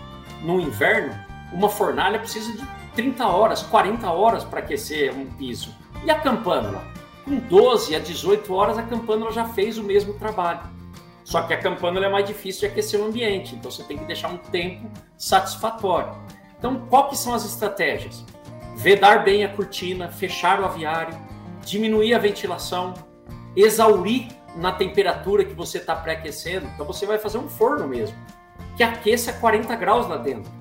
no 0.42 0.60
inverno, 0.60 1.14
uma 1.52 1.68
fornalha 1.68 2.18
precisa 2.18 2.52
de 2.52 2.66
30 2.94 3.26
horas, 3.26 3.62
40 3.62 4.10
horas 4.10 4.44
para 4.44 4.58
aquecer 4.58 5.14
um 5.14 5.26
piso. 5.26 5.74
E 6.04 6.10
a 6.10 6.18
campânula? 6.18 6.84
Com 7.24 7.36
12 7.36 7.94
a 7.94 7.98
18 7.98 8.52
horas, 8.52 8.76
a 8.76 8.82
campânula 8.82 9.30
já 9.30 9.44
fez 9.44 9.78
o 9.78 9.84
mesmo 9.84 10.14
trabalho. 10.14 10.60
Só 11.24 11.42
que 11.42 11.52
a 11.52 11.58
campânula 11.58 12.06
é 12.06 12.08
mais 12.08 12.26
difícil 12.26 12.62
de 12.62 12.66
aquecer 12.66 13.00
o 13.00 13.04
ambiente, 13.04 13.54
então 13.54 13.70
você 13.70 13.82
tem 13.84 13.98
que 13.98 14.04
deixar 14.04 14.28
um 14.28 14.38
tempo 14.38 14.90
satisfatório. 15.16 16.14
Então, 16.58 16.88
que 17.08 17.16
são 17.16 17.34
as 17.34 17.44
estratégias? 17.44 18.24
Vedar 18.74 19.24
bem 19.24 19.44
a 19.44 19.48
cortina, 19.48 20.08
fechar 20.08 20.60
o 20.60 20.64
aviário, 20.64 21.16
diminuir 21.64 22.14
a 22.14 22.18
ventilação, 22.18 22.94
exaurir 23.54 24.28
na 24.58 24.72
temperatura 24.72 25.44
que 25.44 25.54
você 25.54 25.78
está 25.78 25.94
pré-aquecendo. 25.96 26.66
Então, 26.74 26.84
você 26.84 27.06
vai 27.06 27.18
fazer 27.18 27.38
um 27.38 27.48
forno 27.48 27.88
mesmo, 27.88 28.16
que 28.76 28.82
aqueça 28.82 29.32
40 29.32 29.74
graus 29.76 30.06
lá 30.06 30.16
dentro. 30.18 30.52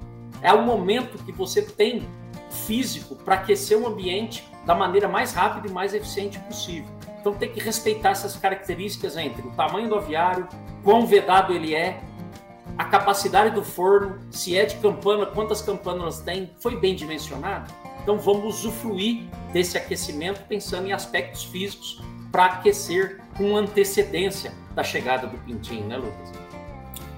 É 0.42 0.54
o 0.54 0.62
momento 0.62 1.24
que 1.24 1.32
você 1.32 1.62
tem 1.62 2.08
físico 2.50 3.16
para 3.16 3.36
aquecer 3.36 3.78
o 3.78 3.88
ambiente 3.88 4.48
da 4.66 4.76
maneira 4.76 5.08
mais 5.08 5.34
rápida 5.34 5.68
e 5.68 5.72
mais 5.72 5.94
eficiente 5.94 6.40
possível. 6.40 6.90
Então 7.20 7.34
tem 7.34 7.52
que 7.52 7.60
respeitar 7.60 8.12
essas 8.12 8.36
características 8.36 9.18
entre 9.18 9.46
o 9.46 9.52
tamanho 9.52 9.90
do 9.90 9.96
aviário, 9.96 10.48
quão 10.84 11.06
vedado 11.06 11.54
ele 11.54 11.74
é, 11.76 12.00
a 12.78 12.86
capacidade 12.86 13.56
do 13.56 13.64
forno, 13.64 14.20
se 14.30 14.56
é 14.56 14.66
de 14.66 14.76
campana, 14.76 15.26
quantas 15.26 15.62
campanas 15.62 16.22
tem, 16.22 16.52
foi 16.60 16.80
bem 16.80 16.96
dimensionado. 16.96 17.74
Então 18.02 18.18
vamos 18.18 18.60
usufruir 18.60 19.24
desse 19.52 19.78
aquecimento 19.78 20.46
pensando 20.48 20.88
em 20.88 20.94
aspectos 20.94 21.44
físicos 21.44 22.02
para 22.32 22.46
aquecer 22.46 23.22
com 23.38 23.56
antecedência 23.56 24.52
da 24.74 24.84
chegada 24.84 25.28
do 25.28 25.38
pintinho, 25.40 25.86
né, 25.86 25.98
Lucas? 25.98 26.32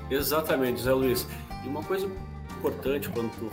Exatamente, 0.10 0.82
Zé 0.82 0.92
Luiz. 0.92 1.28
E 1.64 1.68
uma 1.68 1.84
coisa 1.84 2.10
importante 2.58 3.10
quando 3.10 3.32
tu 3.38 3.50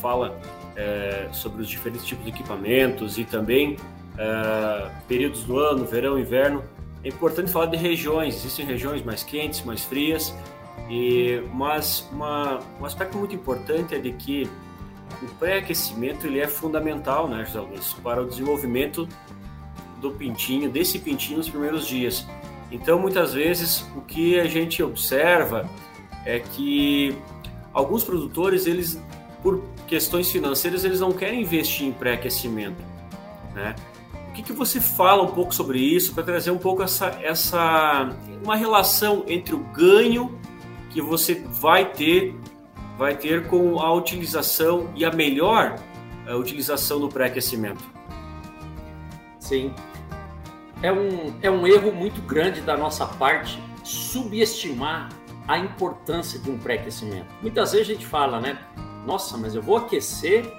fala 0.00 0.40
é, 0.76 1.28
sobre 1.32 1.62
os 1.62 1.68
diferentes 1.68 2.06
tipos 2.06 2.24
de 2.24 2.30
equipamentos 2.30 3.18
e 3.18 3.24
também 3.24 3.76
é, 4.16 4.90
períodos 5.08 5.44
do 5.44 5.58
ano, 5.58 5.84
verão, 5.84 6.18
inverno, 6.18 6.62
é 7.02 7.08
importante 7.08 7.50
falar 7.50 7.66
de 7.66 7.76
regiões. 7.76 8.36
Existem 8.36 8.64
regiões 8.64 9.02
mais 9.02 9.22
quentes, 9.22 9.62
mais 9.64 9.84
frias, 9.84 10.34
e, 10.88 11.42
mas 11.52 12.08
uma, 12.12 12.60
um 12.80 12.84
aspecto 12.84 13.16
muito 13.18 13.34
importante 13.34 13.94
é 13.94 13.98
de 13.98 14.12
que 14.12 14.48
o 15.22 15.26
pré-aquecimento 15.34 16.26
ele 16.26 16.40
é 16.40 16.48
fundamental, 16.48 17.28
né, 17.28 17.44
José 17.44 17.60
Luiz, 17.60 17.92
para 17.94 18.22
o 18.22 18.26
desenvolvimento 18.26 19.08
do 20.00 20.10
pintinho, 20.10 20.70
desse 20.70 20.98
pintinho 20.98 21.38
nos 21.38 21.48
primeiros 21.48 21.86
dias. 21.86 22.26
Então, 22.70 22.98
muitas 22.98 23.34
vezes, 23.34 23.84
o 23.96 24.00
que 24.00 24.38
a 24.38 24.46
gente 24.46 24.82
observa 24.82 25.68
é 26.24 26.38
que 26.40 27.16
alguns 27.72 28.02
produtores, 28.04 28.66
eles, 28.66 29.00
por 29.42 29.62
questões 29.86 30.30
financeiras, 30.30 30.84
eles 30.84 31.00
não 31.00 31.12
querem 31.12 31.42
investir 31.42 31.86
em 31.86 31.92
pré-aquecimento, 31.92 32.82
né? 33.54 33.74
O 34.28 34.32
que, 34.34 34.42
que 34.42 34.52
você 34.52 34.80
fala 34.80 35.22
um 35.22 35.30
pouco 35.30 35.54
sobre 35.54 35.78
isso 35.78 36.12
para 36.12 36.24
trazer 36.24 36.50
um 36.50 36.58
pouco 36.58 36.82
essa, 36.82 37.06
essa 37.22 38.12
uma 38.42 38.56
relação 38.56 39.24
entre 39.28 39.54
o 39.54 39.58
ganho 39.58 40.36
que 40.90 41.00
você 41.00 41.34
vai 41.34 41.92
ter 41.92 42.34
vai 42.98 43.16
ter 43.16 43.46
com 43.46 43.80
a 43.80 43.92
utilização 43.92 44.90
e 44.94 45.04
a 45.04 45.12
melhor 45.12 45.76
a 46.26 46.30
eh, 46.30 46.34
utilização 46.34 47.00
do 47.00 47.08
pré-aquecimento? 47.08 47.84
Sim. 49.44 49.74
É 50.82 50.90
um, 50.90 51.34
é 51.42 51.50
um 51.50 51.66
erro 51.66 51.92
muito 51.92 52.22
grande 52.22 52.62
da 52.62 52.78
nossa 52.78 53.04
parte 53.04 53.62
subestimar 53.82 55.10
a 55.46 55.58
importância 55.58 56.38
de 56.38 56.50
um 56.50 56.56
pré-aquecimento. 56.56 57.26
Muitas 57.42 57.72
vezes 57.72 57.90
a 57.90 57.92
gente 57.92 58.06
fala, 58.06 58.40
né? 58.40 58.58
Nossa, 59.06 59.36
mas 59.36 59.54
eu 59.54 59.60
vou 59.60 59.76
aquecer 59.76 60.50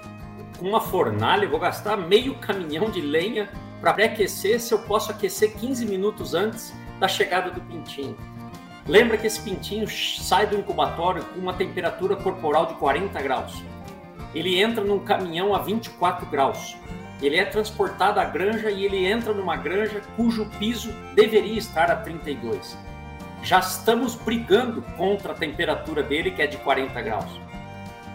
com 0.56 0.68
uma 0.68 0.80
fornalha, 0.80 1.48
vou 1.48 1.58
gastar 1.58 1.96
meio 1.96 2.36
caminhão 2.36 2.88
de 2.88 3.00
lenha 3.00 3.50
para 3.80 3.92
pré-aquecer 3.92 4.60
se 4.60 4.72
eu 4.72 4.78
posso 4.78 5.10
aquecer 5.10 5.56
15 5.56 5.84
minutos 5.84 6.32
antes 6.32 6.72
da 7.00 7.08
chegada 7.08 7.50
do 7.50 7.60
pintinho. 7.62 8.16
Lembra 8.86 9.16
que 9.16 9.26
esse 9.26 9.40
pintinho 9.40 9.88
sai 9.88 10.46
do 10.46 10.56
incubatório 10.56 11.24
com 11.24 11.40
uma 11.40 11.54
temperatura 11.54 12.14
corporal 12.14 12.66
de 12.66 12.74
40 12.74 13.20
graus. 13.20 13.64
Ele 14.32 14.60
entra 14.60 14.84
num 14.84 15.00
caminhão 15.00 15.56
a 15.56 15.58
24 15.58 16.24
graus. 16.26 16.76
Ele 17.20 17.36
é 17.36 17.44
transportado 17.44 18.20
à 18.20 18.24
granja 18.24 18.70
e 18.70 18.84
ele 18.84 19.06
entra 19.06 19.32
numa 19.32 19.56
granja 19.56 20.02
cujo 20.16 20.46
piso 20.58 20.92
deveria 21.14 21.58
estar 21.58 21.90
a 21.90 21.96
32 21.96 22.76
já 23.46 23.60
estamos 23.60 24.16
brigando 24.16 24.82
contra 24.96 25.30
a 25.30 25.34
temperatura 25.34 26.02
dele, 26.02 26.32
que 26.32 26.42
é 26.42 26.48
de 26.48 26.56
40 26.56 27.00
graus. 27.00 27.40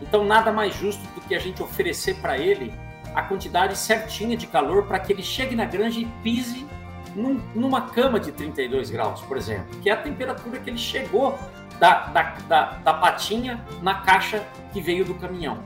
Então, 0.01 0.25
nada 0.25 0.51
mais 0.51 0.75
justo 0.75 1.01
do 1.15 1.21
que 1.21 1.33
a 1.33 1.39
gente 1.39 1.63
oferecer 1.63 2.15
para 2.15 2.37
ele 2.37 2.73
a 3.15 3.21
quantidade 3.21 3.77
certinha 3.77 4.35
de 4.35 4.45
calor 4.45 4.87
para 4.87 4.99
que 4.99 5.13
ele 5.13 5.23
chegue 5.23 5.55
na 5.55 5.63
granja 5.63 6.01
e 6.01 6.05
pise 6.21 6.67
num, 7.15 7.41
numa 7.55 7.89
cama 7.89 8.19
de 8.19 8.33
32 8.33 8.89
graus, 8.89 9.21
por 9.21 9.37
exemplo, 9.37 9.79
que 9.79 9.89
é 9.89 9.93
a 9.93 9.97
temperatura 9.97 10.59
que 10.59 10.69
ele 10.69 10.77
chegou 10.77 11.39
da, 11.79 12.07
da, 12.07 12.23
da, 12.49 12.63
da 12.83 12.93
patinha 12.93 13.63
na 13.81 13.95
caixa 13.95 14.45
que 14.73 14.81
veio 14.81 15.05
do 15.05 15.15
caminhão. 15.15 15.63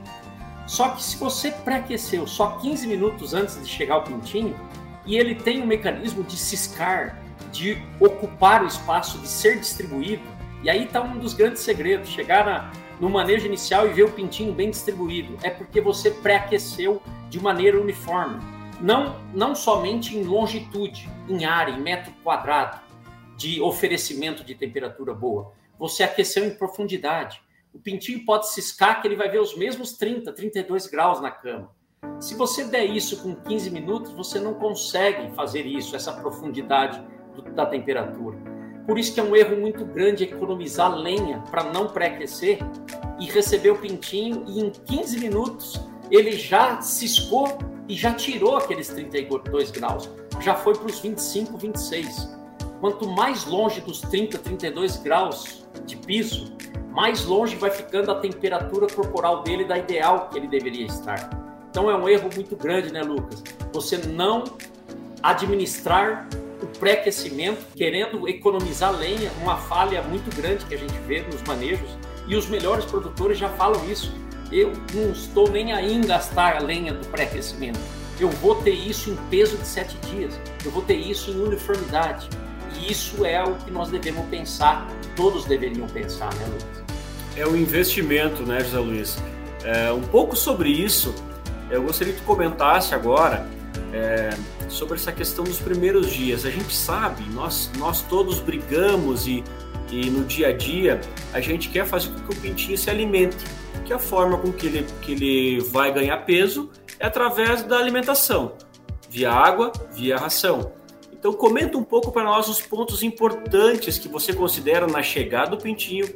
Só 0.66 0.90
que 0.90 1.02
se 1.02 1.16
você 1.16 1.50
pré-aqueceu 1.50 2.26
só 2.26 2.58
15 2.58 2.86
minutos 2.86 3.34
antes 3.34 3.62
de 3.62 3.68
chegar 3.68 3.98
o 3.98 4.02
pintinho, 4.02 4.56
e 5.06 5.16
ele 5.16 5.34
tem 5.34 5.62
um 5.62 5.66
mecanismo 5.66 6.24
de 6.24 6.36
ciscar, 6.36 7.22
de 7.52 7.80
ocupar 8.00 8.64
o 8.64 8.66
espaço, 8.66 9.18
de 9.18 9.28
ser 9.28 9.60
distribuído. 9.60 10.24
E 10.62 10.68
aí 10.68 10.84
está 10.84 11.00
um 11.00 11.18
dos 11.18 11.32
grandes 11.32 11.62
segredos: 11.62 12.08
chegar 12.08 12.44
na, 12.44 12.72
no 13.00 13.08
manejo 13.08 13.46
inicial 13.46 13.86
e 13.86 13.92
ver 13.92 14.02
o 14.02 14.12
pintinho 14.12 14.52
bem 14.52 14.70
distribuído. 14.70 15.38
É 15.42 15.50
porque 15.50 15.80
você 15.80 16.10
pré-aqueceu 16.10 17.00
de 17.30 17.40
maneira 17.40 17.80
uniforme. 17.80 18.40
Não, 18.80 19.16
não 19.32 19.54
somente 19.54 20.16
em 20.16 20.24
longitude, 20.24 21.08
em 21.28 21.44
área, 21.44 21.72
em 21.72 21.80
metro 21.80 22.12
quadrado 22.22 22.80
de 23.36 23.60
oferecimento 23.60 24.42
de 24.42 24.54
temperatura 24.54 25.14
boa. 25.14 25.52
Você 25.78 26.02
aqueceu 26.02 26.44
em 26.44 26.54
profundidade. 26.54 27.40
O 27.76 27.78
pintinho 27.78 28.24
pode 28.24 28.48
ciscar 28.54 29.02
que 29.02 29.06
ele 29.06 29.16
vai 29.16 29.28
ver 29.28 29.38
os 29.38 29.54
mesmos 29.54 29.92
30, 29.92 30.32
32 30.32 30.86
graus 30.86 31.20
na 31.20 31.30
cama. 31.30 31.70
Se 32.18 32.34
você 32.34 32.64
der 32.64 32.86
isso 32.86 33.22
com 33.22 33.34
15 33.34 33.70
minutos, 33.70 34.12
você 34.12 34.40
não 34.40 34.54
consegue 34.54 35.30
fazer 35.34 35.66
isso, 35.66 35.94
essa 35.94 36.10
profundidade 36.10 37.06
da 37.54 37.66
temperatura. 37.66 38.38
Por 38.86 38.98
isso 38.98 39.12
que 39.12 39.20
é 39.20 39.22
um 39.22 39.36
erro 39.36 39.60
muito 39.60 39.84
grande 39.84 40.24
economizar 40.24 40.90
lenha 40.90 41.44
para 41.50 41.64
não 41.64 41.88
pré-aquecer 41.88 42.60
e 43.20 43.26
receber 43.26 43.72
o 43.72 43.78
pintinho 43.78 44.46
e 44.48 44.58
em 44.58 44.70
15 44.70 45.20
minutos 45.20 45.78
ele 46.10 46.32
já 46.32 46.80
ciscou 46.80 47.58
e 47.86 47.94
já 47.94 48.14
tirou 48.14 48.56
aqueles 48.56 48.88
32 48.88 49.70
graus, 49.70 50.08
já 50.40 50.54
foi 50.54 50.74
para 50.74 50.86
os 50.86 50.98
25, 50.98 51.58
26. 51.58 52.36
Quanto 52.80 53.06
mais 53.06 53.44
longe 53.44 53.82
dos 53.82 54.00
30, 54.00 54.38
32 54.38 54.96
graus 54.96 55.68
de 55.84 55.94
piso, 55.98 56.56
mais 56.96 57.26
longe 57.26 57.56
vai 57.56 57.70
ficando 57.70 58.10
a 58.10 58.14
temperatura 58.14 58.86
corporal 58.86 59.42
dele 59.42 59.66
da 59.66 59.76
ideal 59.76 60.30
que 60.30 60.38
ele 60.38 60.48
deveria 60.48 60.86
estar. 60.86 61.28
Então 61.68 61.90
é 61.90 61.94
um 61.94 62.08
erro 62.08 62.30
muito 62.34 62.56
grande, 62.56 62.90
né, 62.90 63.02
Lucas? 63.02 63.44
Você 63.74 63.98
não 63.98 64.44
administrar 65.22 66.26
o 66.62 66.66
pré-aquecimento, 66.78 67.66
querendo 67.76 68.26
economizar 68.26 68.96
lenha, 68.96 69.30
uma 69.42 69.58
falha 69.58 70.00
muito 70.04 70.34
grande 70.34 70.64
que 70.64 70.74
a 70.74 70.78
gente 70.78 70.94
vê 71.06 71.20
nos 71.20 71.42
manejos, 71.42 71.98
e 72.26 72.34
os 72.34 72.48
melhores 72.48 72.86
produtores 72.86 73.36
já 73.36 73.50
falam 73.50 73.84
isso. 73.90 74.10
Eu 74.50 74.72
não 74.94 75.12
estou 75.12 75.50
nem 75.50 75.74
aí 75.74 75.92
em 75.92 76.00
gastar 76.00 76.56
a 76.56 76.60
lenha 76.60 76.94
do 76.94 77.06
pré-aquecimento. 77.08 77.78
Eu 78.18 78.30
vou 78.30 78.54
ter 78.62 78.72
isso 78.72 79.10
em 79.10 79.16
peso 79.28 79.58
de 79.58 79.66
sete 79.66 79.98
dias, 79.98 80.40
eu 80.64 80.70
vou 80.70 80.80
ter 80.80 80.96
isso 80.96 81.30
em 81.30 81.42
uniformidade. 81.42 82.30
E 82.80 82.90
isso 82.90 83.22
é 83.26 83.44
o 83.44 83.54
que 83.56 83.70
nós 83.70 83.90
devemos 83.90 84.24
pensar, 84.30 84.88
todos 85.14 85.44
deveriam 85.44 85.86
pensar, 85.88 86.34
né, 86.36 86.46
Luiz? 86.46 86.85
É 87.36 87.46
um 87.46 87.54
investimento, 87.54 88.42
né, 88.42 88.60
José 88.60 88.78
Luiz? 88.78 89.18
É, 89.64 89.92
um 89.92 90.02
pouco 90.02 90.34
sobre 90.34 90.70
isso, 90.70 91.14
eu 91.70 91.82
gostaria 91.82 92.14
que 92.14 92.20
tu 92.20 92.26
comentasse 92.26 92.94
agora. 92.94 93.46
É, 93.92 94.30
sobre 94.68 94.96
essa 94.96 95.12
questão 95.12 95.44
dos 95.44 95.58
primeiros 95.58 96.10
dias. 96.10 96.44
A 96.44 96.50
gente 96.50 96.74
sabe, 96.74 97.22
nós, 97.30 97.70
nós 97.78 98.02
todos 98.02 98.40
brigamos 98.40 99.26
e, 99.26 99.42
e 99.90 100.10
no 100.10 100.24
dia 100.24 100.48
a 100.48 100.52
dia 100.52 101.00
a 101.32 101.40
gente 101.40 101.68
quer 101.68 101.86
fazer 101.86 102.08
com 102.10 102.20
que 102.20 102.36
o 102.36 102.40
pintinho 102.40 102.76
se 102.76 102.90
alimente, 102.90 103.36
que 103.84 103.92
a 103.92 103.98
forma 103.98 104.38
com 104.38 104.52
que 104.52 104.66
ele, 104.66 104.86
que 105.00 105.12
ele 105.12 105.60
vai 105.70 105.92
ganhar 105.92 106.18
peso 106.18 106.70
é 106.98 107.06
através 107.06 107.62
da 107.62 107.78
alimentação, 107.78 108.52
via 109.08 109.32
água, 109.32 109.72
via 109.92 110.16
ração. 110.16 110.72
Então 111.12 111.32
comenta 111.32 111.78
um 111.78 111.84
pouco 111.84 112.12
para 112.12 112.24
nós 112.24 112.48
os 112.48 112.60
pontos 112.60 113.02
importantes 113.02 113.98
que 113.98 114.08
você 114.08 114.32
considera 114.32 114.86
na 114.86 115.02
chegada 115.02 115.56
do 115.56 115.62
pintinho, 115.62 116.06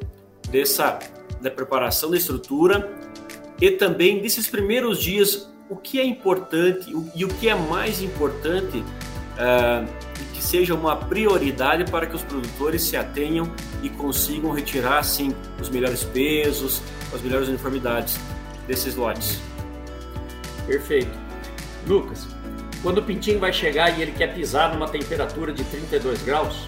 dessa 0.50 0.98
da 1.40 1.50
preparação 1.50 2.10
da 2.10 2.16
estrutura 2.16 2.92
e 3.60 3.70
também 3.70 4.20
desses 4.20 4.46
primeiros 4.46 4.98
dias 4.98 5.50
o 5.68 5.76
que 5.76 6.00
é 6.00 6.04
importante 6.04 6.92
e 7.14 7.24
o 7.24 7.28
que 7.28 7.48
é 7.48 7.54
mais 7.54 8.02
importante 8.02 8.78
uh, 8.78 9.86
que 10.34 10.42
seja 10.42 10.74
uma 10.74 10.96
prioridade 10.96 11.90
para 11.90 12.06
que 12.06 12.16
os 12.16 12.22
produtores 12.22 12.82
se 12.82 12.96
atenham 12.96 13.50
e 13.82 13.88
consigam 13.88 14.50
retirar 14.50 15.02
sim 15.02 15.34
os 15.60 15.68
melhores 15.68 16.02
pesos, 16.02 16.82
as 17.14 17.20
melhores 17.20 17.48
uniformidades 17.48 18.18
desses 18.66 18.96
lotes. 18.96 19.40
Perfeito. 20.66 21.10
Lucas, 21.86 22.26
quando 22.82 22.98
o 22.98 23.02
pintinho 23.02 23.38
vai 23.38 23.52
chegar 23.52 23.96
e 23.98 24.02
ele 24.02 24.12
quer 24.12 24.34
pisar 24.34 24.72
numa 24.72 24.88
temperatura 24.88 25.52
de 25.52 25.62
32 25.64 26.22
graus, 26.22 26.66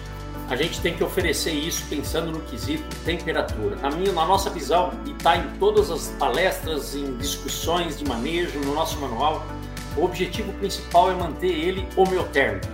a 0.53 0.55
gente 0.55 0.79
tem 0.81 0.93
que 0.93 1.03
oferecer 1.03 1.51
isso 1.51 1.83
pensando 1.89 2.31
no 2.31 2.39
quesito 2.41 2.83
temperatura. 3.03 3.75
Na, 3.77 3.89
minha, 3.89 4.11
na 4.11 4.23
nossa 4.23 4.51
visão, 4.51 4.91
e 5.03 5.09
está 5.09 5.35
em 5.35 5.49
todas 5.57 5.89
as 5.89 6.09
palestras, 6.19 6.93
em 6.93 7.17
discussões 7.17 7.97
de 7.97 8.07
manejo, 8.07 8.59
no 8.59 8.75
nosso 8.75 8.99
manual, 9.01 9.43
o 9.97 10.03
objetivo 10.03 10.53
principal 10.53 11.09
é 11.09 11.15
manter 11.15 11.47
ele 11.47 11.87
homeotérmico. 11.97 12.67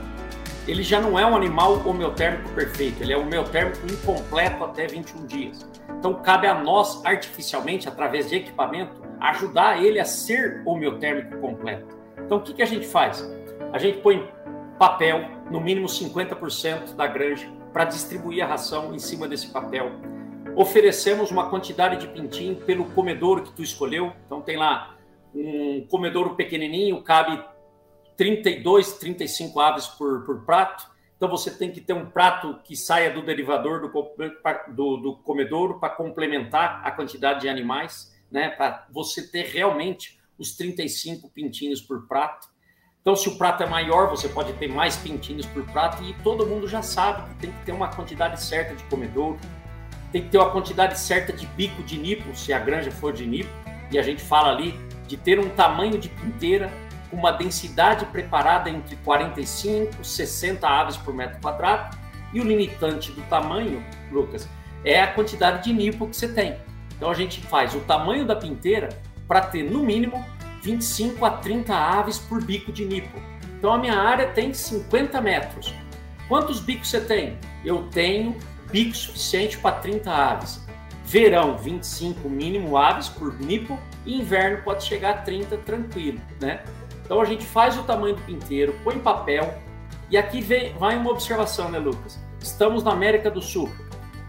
Ele 0.67 0.83
já 0.83 0.99
não 0.99 1.17
é 1.17 1.25
um 1.25 1.33
animal 1.33 1.81
homeotérmico 1.87 2.49
perfeito, 2.49 3.01
ele 3.01 3.13
é 3.13 3.17
homeotérmico 3.17 3.79
incompleto 3.89 4.61
até 4.61 4.85
21 4.85 5.25
dias. 5.25 5.65
Então 5.97 6.15
cabe 6.15 6.47
a 6.47 6.61
nós, 6.61 7.03
artificialmente, 7.05 7.87
através 7.87 8.27
de 8.27 8.35
equipamento, 8.35 8.91
ajudar 9.21 9.81
ele 9.81 10.01
a 10.01 10.05
ser 10.05 10.61
homeotérmico 10.65 11.37
completo. 11.37 11.97
Então 12.25 12.39
o 12.39 12.41
que, 12.41 12.53
que 12.53 12.61
a 12.61 12.67
gente 12.67 12.85
faz? 12.85 13.25
A 13.71 13.77
gente 13.77 13.99
põe 13.99 14.29
papel, 14.77 15.25
no 15.49 15.61
mínimo 15.61 15.87
50% 15.87 16.95
da 16.95 17.07
granja, 17.07 17.58
para 17.71 17.85
distribuir 17.85 18.43
a 18.43 18.47
ração 18.47 18.93
em 18.93 18.99
cima 18.99 19.27
desse 19.27 19.47
papel. 19.47 19.91
Oferecemos 20.55 21.31
uma 21.31 21.49
quantidade 21.49 21.97
de 21.97 22.07
pintinho 22.07 22.55
pelo 22.55 22.85
comedouro 22.91 23.43
que 23.43 23.51
tu 23.53 23.61
escolheu. 23.61 24.13
Então 24.25 24.41
tem 24.41 24.57
lá 24.57 24.97
um 25.33 25.85
comedouro 25.87 26.35
pequenininho, 26.35 27.01
cabe 27.03 27.43
32, 28.17 28.93
35 28.93 29.59
aves 29.59 29.87
por, 29.87 30.25
por 30.25 30.45
prato. 30.45 30.89
Então 31.15 31.29
você 31.29 31.51
tem 31.51 31.71
que 31.71 31.81
ter 31.81 31.93
um 31.93 32.09
prato 32.09 32.59
que 32.63 32.75
saia 32.75 33.11
do 33.11 33.21
derivador 33.21 33.81
do, 33.81 34.73
do, 34.73 34.97
do 34.97 35.15
comedouro 35.17 35.79
para 35.79 35.89
complementar 35.89 36.81
a 36.83 36.91
quantidade 36.91 37.41
de 37.41 37.49
animais, 37.49 38.13
né? 38.31 38.49
Para 38.49 38.87
você 38.91 39.29
ter 39.29 39.45
realmente 39.47 40.19
os 40.37 40.55
35 40.55 41.29
pintinhos 41.29 41.81
por 41.81 42.07
prato. 42.07 42.47
Então, 43.09 43.17
se 43.17 43.27
o 43.27 43.35
prato 43.37 43.63
é 43.63 43.65
maior, 43.65 44.07
você 44.07 44.29
pode 44.29 44.53
ter 44.53 44.67
mais 44.67 44.95
pintinhos 44.95 45.47
por 45.47 45.63
prato 45.63 46.03
e 46.03 46.13
todo 46.23 46.45
mundo 46.45 46.67
já 46.67 46.83
sabe 46.83 47.27
que 47.27 47.35
tem 47.37 47.51
que 47.51 47.65
ter 47.65 47.71
uma 47.71 47.87
quantidade 47.87 48.39
certa 48.39 48.75
de 48.75 48.83
comedouro, 48.83 49.39
tem 50.11 50.21
que 50.21 50.29
ter 50.29 50.37
uma 50.37 50.51
quantidade 50.51 50.99
certa 50.99 51.33
de 51.33 51.47
bico 51.47 51.81
de 51.81 51.97
nipo, 51.97 52.35
se 52.35 52.53
a 52.53 52.59
granja 52.59 52.91
for 52.91 53.11
de 53.11 53.25
nipo, 53.25 53.49
e 53.91 53.97
a 53.97 54.03
gente 54.03 54.21
fala 54.21 54.51
ali 54.51 54.79
de 55.07 55.17
ter 55.17 55.39
um 55.39 55.49
tamanho 55.49 55.97
de 55.97 56.07
pinteira 56.07 56.71
com 57.09 57.17
uma 57.17 57.31
densidade 57.31 58.05
preparada 58.05 58.69
entre 58.69 58.95
45 58.97 60.03
e 60.03 60.05
60 60.05 60.69
aves 60.69 60.95
por 60.95 61.11
metro 61.11 61.41
quadrado, 61.41 61.97
e 62.31 62.39
o 62.39 62.43
limitante 62.43 63.11
do 63.11 63.23
tamanho, 63.23 63.83
Lucas, 64.11 64.47
é 64.85 65.01
a 65.01 65.07
quantidade 65.07 65.63
de 65.63 65.73
nipo 65.73 66.07
que 66.07 66.15
você 66.15 66.27
tem. 66.27 66.57
Então 66.95 67.09
a 67.09 67.15
gente 67.15 67.41
faz 67.41 67.73
o 67.73 67.79
tamanho 67.79 68.23
da 68.23 68.35
pinteira 68.35 68.89
para 69.27 69.41
ter 69.41 69.63
no 69.63 69.81
mínimo 69.81 70.23
25 70.61 71.25
a 71.25 71.31
30 71.31 71.73
aves 71.73 72.19
por 72.19 72.43
bico 72.43 72.71
de 72.71 72.85
nipo. 72.85 73.19
Então 73.57 73.73
a 73.73 73.77
minha 73.77 73.95
área 73.95 74.27
tem 74.27 74.53
50 74.53 75.19
metros. 75.21 75.73
Quantos 76.27 76.59
bicos 76.59 76.89
você 76.89 77.01
tem? 77.01 77.37
Eu 77.65 77.83
tenho 77.89 78.37
bico 78.71 78.95
suficiente 78.95 79.57
para 79.57 79.75
30 79.77 80.11
aves. 80.11 80.63
Verão, 81.03 81.57
25 81.57 82.29
mínimo 82.29 82.77
aves 82.77 83.09
por 83.09 83.39
nipo 83.39 83.79
e 84.05 84.19
inverno 84.19 84.63
pode 84.63 84.83
chegar 84.83 85.09
a 85.09 85.17
30 85.17 85.57
tranquilo, 85.57 86.21
né? 86.39 86.63
Então 87.03 87.19
a 87.19 87.25
gente 87.25 87.43
faz 87.43 87.77
o 87.77 87.83
tamanho 87.83 88.15
do 88.15 88.21
pinteiro, 88.21 88.75
põe 88.83 88.99
papel 88.99 89.59
e 90.11 90.17
aqui 90.17 90.39
vem, 90.39 90.73
vai 90.73 90.95
uma 90.95 91.09
observação, 91.09 91.69
né, 91.69 91.79
Lucas? 91.79 92.19
Estamos 92.39 92.83
na 92.83 92.91
América 92.91 93.31
do 93.31 93.41
Sul. 93.41 93.69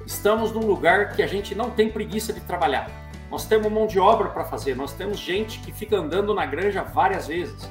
Estamos 0.07 0.53
num 0.53 0.67
lugar 0.67 1.13
que 1.13 1.23
a 1.23 1.27
gente 1.27 1.55
não 1.55 1.71
tem 1.71 1.91
preguiça 1.91 2.33
de 2.33 2.41
trabalhar. 2.41 2.91
Nós 3.31 3.47
temos 3.47 3.71
mão 3.71 3.87
de 3.87 3.99
obra 3.99 4.29
para 4.29 4.45
fazer, 4.45 4.75
nós 4.75 4.93
temos 4.93 5.19
gente 5.19 5.61
que 5.61 5.73
fica 5.73 5.97
andando 5.97 6.35
na 6.35 6.45
granja 6.45 6.83
várias 6.83 7.29
vezes. 7.29 7.71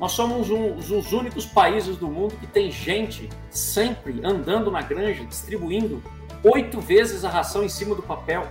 Nós 0.00 0.12
somos 0.12 0.50
um, 0.50 0.74
os 0.74 1.12
únicos 1.12 1.44
países 1.44 1.96
do 1.96 2.08
mundo 2.08 2.34
que 2.36 2.46
tem 2.46 2.70
gente 2.70 3.28
sempre 3.50 4.20
andando 4.24 4.70
na 4.70 4.80
granja, 4.80 5.24
distribuindo 5.24 6.02
oito 6.44 6.80
vezes 6.80 7.24
a 7.24 7.28
ração 7.28 7.64
em 7.64 7.68
cima 7.68 7.94
do 7.94 8.02
papel. 8.02 8.46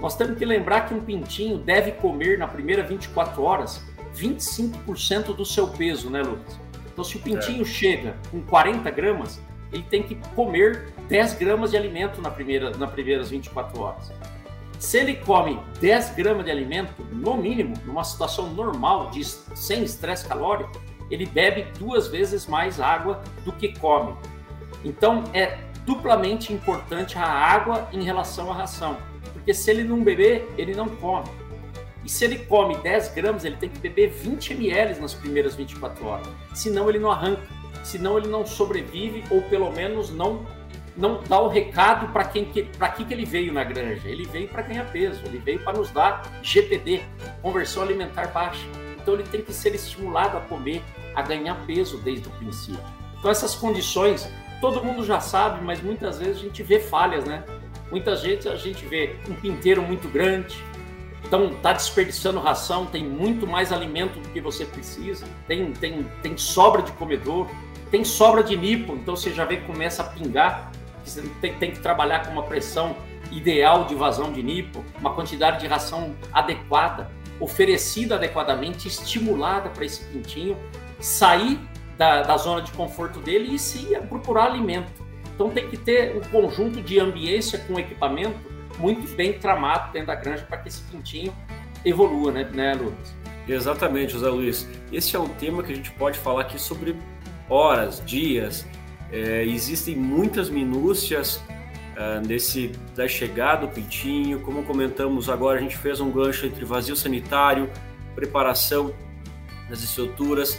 Nós 0.00 0.16
temos 0.16 0.36
que 0.36 0.44
lembrar 0.44 0.82
que 0.82 0.94
um 0.94 1.00
pintinho 1.00 1.58
deve 1.58 1.92
comer 1.92 2.38
na 2.38 2.48
primeira 2.48 2.82
24 2.82 3.42
horas 3.42 3.84
25% 4.16 5.34
do 5.34 5.44
seu 5.44 5.68
peso, 5.68 6.10
né, 6.10 6.22
Lucas? 6.22 6.58
Então, 6.92 7.04
se 7.04 7.16
o 7.16 7.20
pintinho 7.20 7.62
é. 7.62 7.64
chega 7.64 8.16
com 8.30 8.42
40 8.42 8.90
gramas, 8.90 9.40
ele 9.72 9.84
tem 9.84 10.02
que 10.02 10.16
comer 10.34 10.92
10 11.08 11.34
gramas 11.34 11.70
de 11.70 11.76
alimento 11.76 12.20
na 12.20 12.30
primeira, 12.30 12.70
nas 12.76 12.90
primeiras 12.90 13.30
24 13.30 13.80
horas. 13.80 14.12
Se 14.82 14.98
ele 14.98 15.14
come 15.14 15.60
10 15.80 16.10
gramas 16.16 16.44
de 16.44 16.50
alimento, 16.50 16.92
no 17.12 17.36
mínimo, 17.36 17.72
numa 17.86 18.02
situação 18.02 18.52
normal, 18.52 19.10
de, 19.10 19.24
sem 19.24 19.84
estresse 19.84 20.26
calórico, 20.26 20.72
ele 21.08 21.24
bebe 21.24 21.68
duas 21.78 22.08
vezes 22.08 22.48
mais 22.48 22.80
água 22.80 23.22
do 23.44 23.52
que 23.52 23.78
come. 23.78 24.12
Então, 24.84 25.22
é 25.32 25.56
duplamente 25.86 26.52
importante 26.52 27.16
a 27.16 27.24
água 27.24 27.88
em 27.92 28.02
relação 28.02 28.50
à 28.50 28.56
ração. 28.56 28.98
Porque 29.32 29.54
se 29.54 29.70
ele 29.70 29.84
não 29.84 30.02
beber, 30.02 30.52
ele 30.58 30.74
não 30.74 30.88
come. 30.88 31.30
E 32.04 32.10
se 32.10 32.24
ele 32.24 32.38
come 32.38 32.76
10 32.76 33.14
gramas, 33.14 33.44
ele 33.44 33.56
tem 33.58 33.68
que 33.68 33.78
beber 33.78 34.10
20 34.10 34.54
ml 34.54 35.00
nas 35.00 35.14
primeiras 35.14 35.54
24 35.54 36.04
horas. 36.04 36.26
Senão 36.54 36.90
ele 36.90 36.98
não 36.98 37.12
arranca. 37.12 37.46
Senão 37.84 38.18
ele 38.18 38.26
não 38.26 38.44
sobrevive 38.44 39.22
ou 39.30 39.42
pelo 39.42 39.70
menos 39.70 40.10
não 40.10 40.44
não 40.96 41.20
dá 41.22 41.40
o 41.40 41.48
recado 41.48 42.12
para 42.12 42.24
quem 42.24 42.44
que, 42.44 42.64
para 42.64 42.88
que, 42.88 43.04
que 43.04 43.14
ele 43.14 43.24
veio 43.24 43.52
na 43.52 43.64
granja. 43.64 44.08
Ele 44.08 44.26
veio 44.26 44.48
para 44.48 44.62
ganhar 44.62 44.84
peso, 44.90 45.22
ele 45.24 45.38
veio 45.38 45.60
para 45.60 45.72
nos 45.78 45.90
dar 45.90 46.22
GPD, 46.42 47.02
conversão 47.40 47.82
alimentar 47.82 48.28
baixa. 48.28 48.64
Então 49.00 49.14
ele 49.14 49.24
tem 49.24 49.40
que 49.40 49.52
ser 49.52 49.74
estimulado 49.74 50.36
a 50.36 50.40
comer, 50.40 50.82
a 51.14 51.22
ganhar 51.22 51.54
peso 51.66 51.98
desde 51.98 52.28
o 52.28 52.30
princípio. 52.32 52.82
Então 53.18 53.30
essas 53.30 53.54
condições, 53.54 54.28
todo 54.60 54.84
mundo 54.84 55.04
já 55.04 55.20
sabe, 55.20 55.64
mas 55.64 55.82
muitas 55.82 56.18
vezes 56.18 56.38
a 56.38 56.40
gente 56.40 56.62
vê 56.62 56.78
falhas, 56.78 57.24
né? 57.24 57.44
Muitas 57.90 58.22
vezes 58.22 58.46
a 58.46 58.56
gente 58.56 58.84
vê 58.86 59.16
um 59.28 59.34
pinteiro 59.34 59.82
muito 59.82 60.08
grande, 60.08 60.56
então 61.24 61.54
tá 61.62 61.72
desperdiçando 61.72 62.40
ração, 62.40 62.86
tem 62.86 63.04
muito 63.04 63.46
mais 63.46 63.72
alimento 63.72 64.18
do 64.18 64.28
que 64.30 64.40
você 64.40 64.64
precisa, 64.64 65.26
tem, 65.46 65.72
tem, 65.72 66.04
tem 66.22 66.36
sobra 66.36 66.82
de 66.82 66.92
comedor, 66.92 67.48
tem 67.90 68.04
sobra 68.04 68.42
de 68.42 68.56
nipo, 68.56 68.94
então 68.94 69.14
você 69.16 69.30
já 69.30 69.44
vê 69.44 69.58
que 69.58 69.66
começa 69.66 70.02
a 70.02 70.06
pingar 70.06 70.72
você 71.04 71.22
tem, 71.40 71.54
tem 71.54 71.70
que 71.70 71.80
trabalhar 71.80 72.26
com 72.26 72.32
uma 72.32 72.42
pressão 72.42 72.96
ideal 73.30 73.84
de 73.86 73.94
vazão 73.94 74.32
de 74.32 74.42
nipo, 74.42 74.84
uma 74.98 75.14
quantidade 75.14 75.60
de 75.60 75.66
ração 75.66 76.14
adequada, 76.32 77.10
oferecida 77.40 78.16
adequadamente, 78.16 78.88
estimulada 78.88 79.70
para 79.70 79.84
esse 79.84 80.04
pintinho 80.04 80.56
sair 81.00 81.58
da, 81.96 82.22
da, 82.22 82.36
zona 82.36 82.62
de 82.62 82.70
conforto 82.72 83.20
dele 83.20 83.54
e 83.54 83.58
se 83.58 83.96
procurar 84.08 84.44
alimento. 84.44 84.92
Então 85.34 85.50
tem 85.50 85.68
que 85.68 85.76
ter 85.76 86.16
um 86.16 86.20
conjunto 86.20 86.80
de 86.80 87.00
ambiência 87.00 87.58
com 87.60 87.78
equipamento 87.78 88.38
muito 88.78 89.14
bem 89.16 89.32
tramado 89.32 89.92
dentro 89.92 90.08
da 90.08 90.14
granja 90.14 90.44
para 90.44 90.58
que 90.58 90.68
esse 90.68 90.82
pintinho 90.82 91.34
evolua, 91.84 92.30
né, 92.32 92.48
né, 92.52 92.74
Lucas? 92.74 93.14
Exatamente, 93.48 94.12
José 94.12 94.28
Luiz. 94.28 94.68
Esse 94.92 95.16
é 95.16 95.18
um 95.18 95.28
tema 95.28 95.62
que 95.62 95.72
a 95.72 95.76
gente 95.76 95.90
pode 95.92 96.18
falar 96.18 96.42
aqui 96.42 96.60
sobre 96.60 96.96
horas, 97.48 98.02
dias, 98.04 98.66
é, 99.12 99.44
existem 99.44 99.94
muitas 99.94 100.48
minúcias 100.48 101.36
uh, 101.36 102.26
nesse 102.26 102.72
da 102.96 103.06
chegada 103.06 103.66
do 103.66 103.72
pintinho. 103.72 104.40
Como 104.40 104.62
comentamos 104.62 105.28
agora, 105.28 105.58
a 105.58 105.62
gente 105.62 105.76
fez 105.76 106.00
um 106.00 106.10
gancho 106.10 106.46
entre 106.46 106.64
vazio 106.64 106.96
sanitário, 106.96 107.70
preparação 108.14 108.94
das 109.68 109.82
estruturas, 109.82 110.58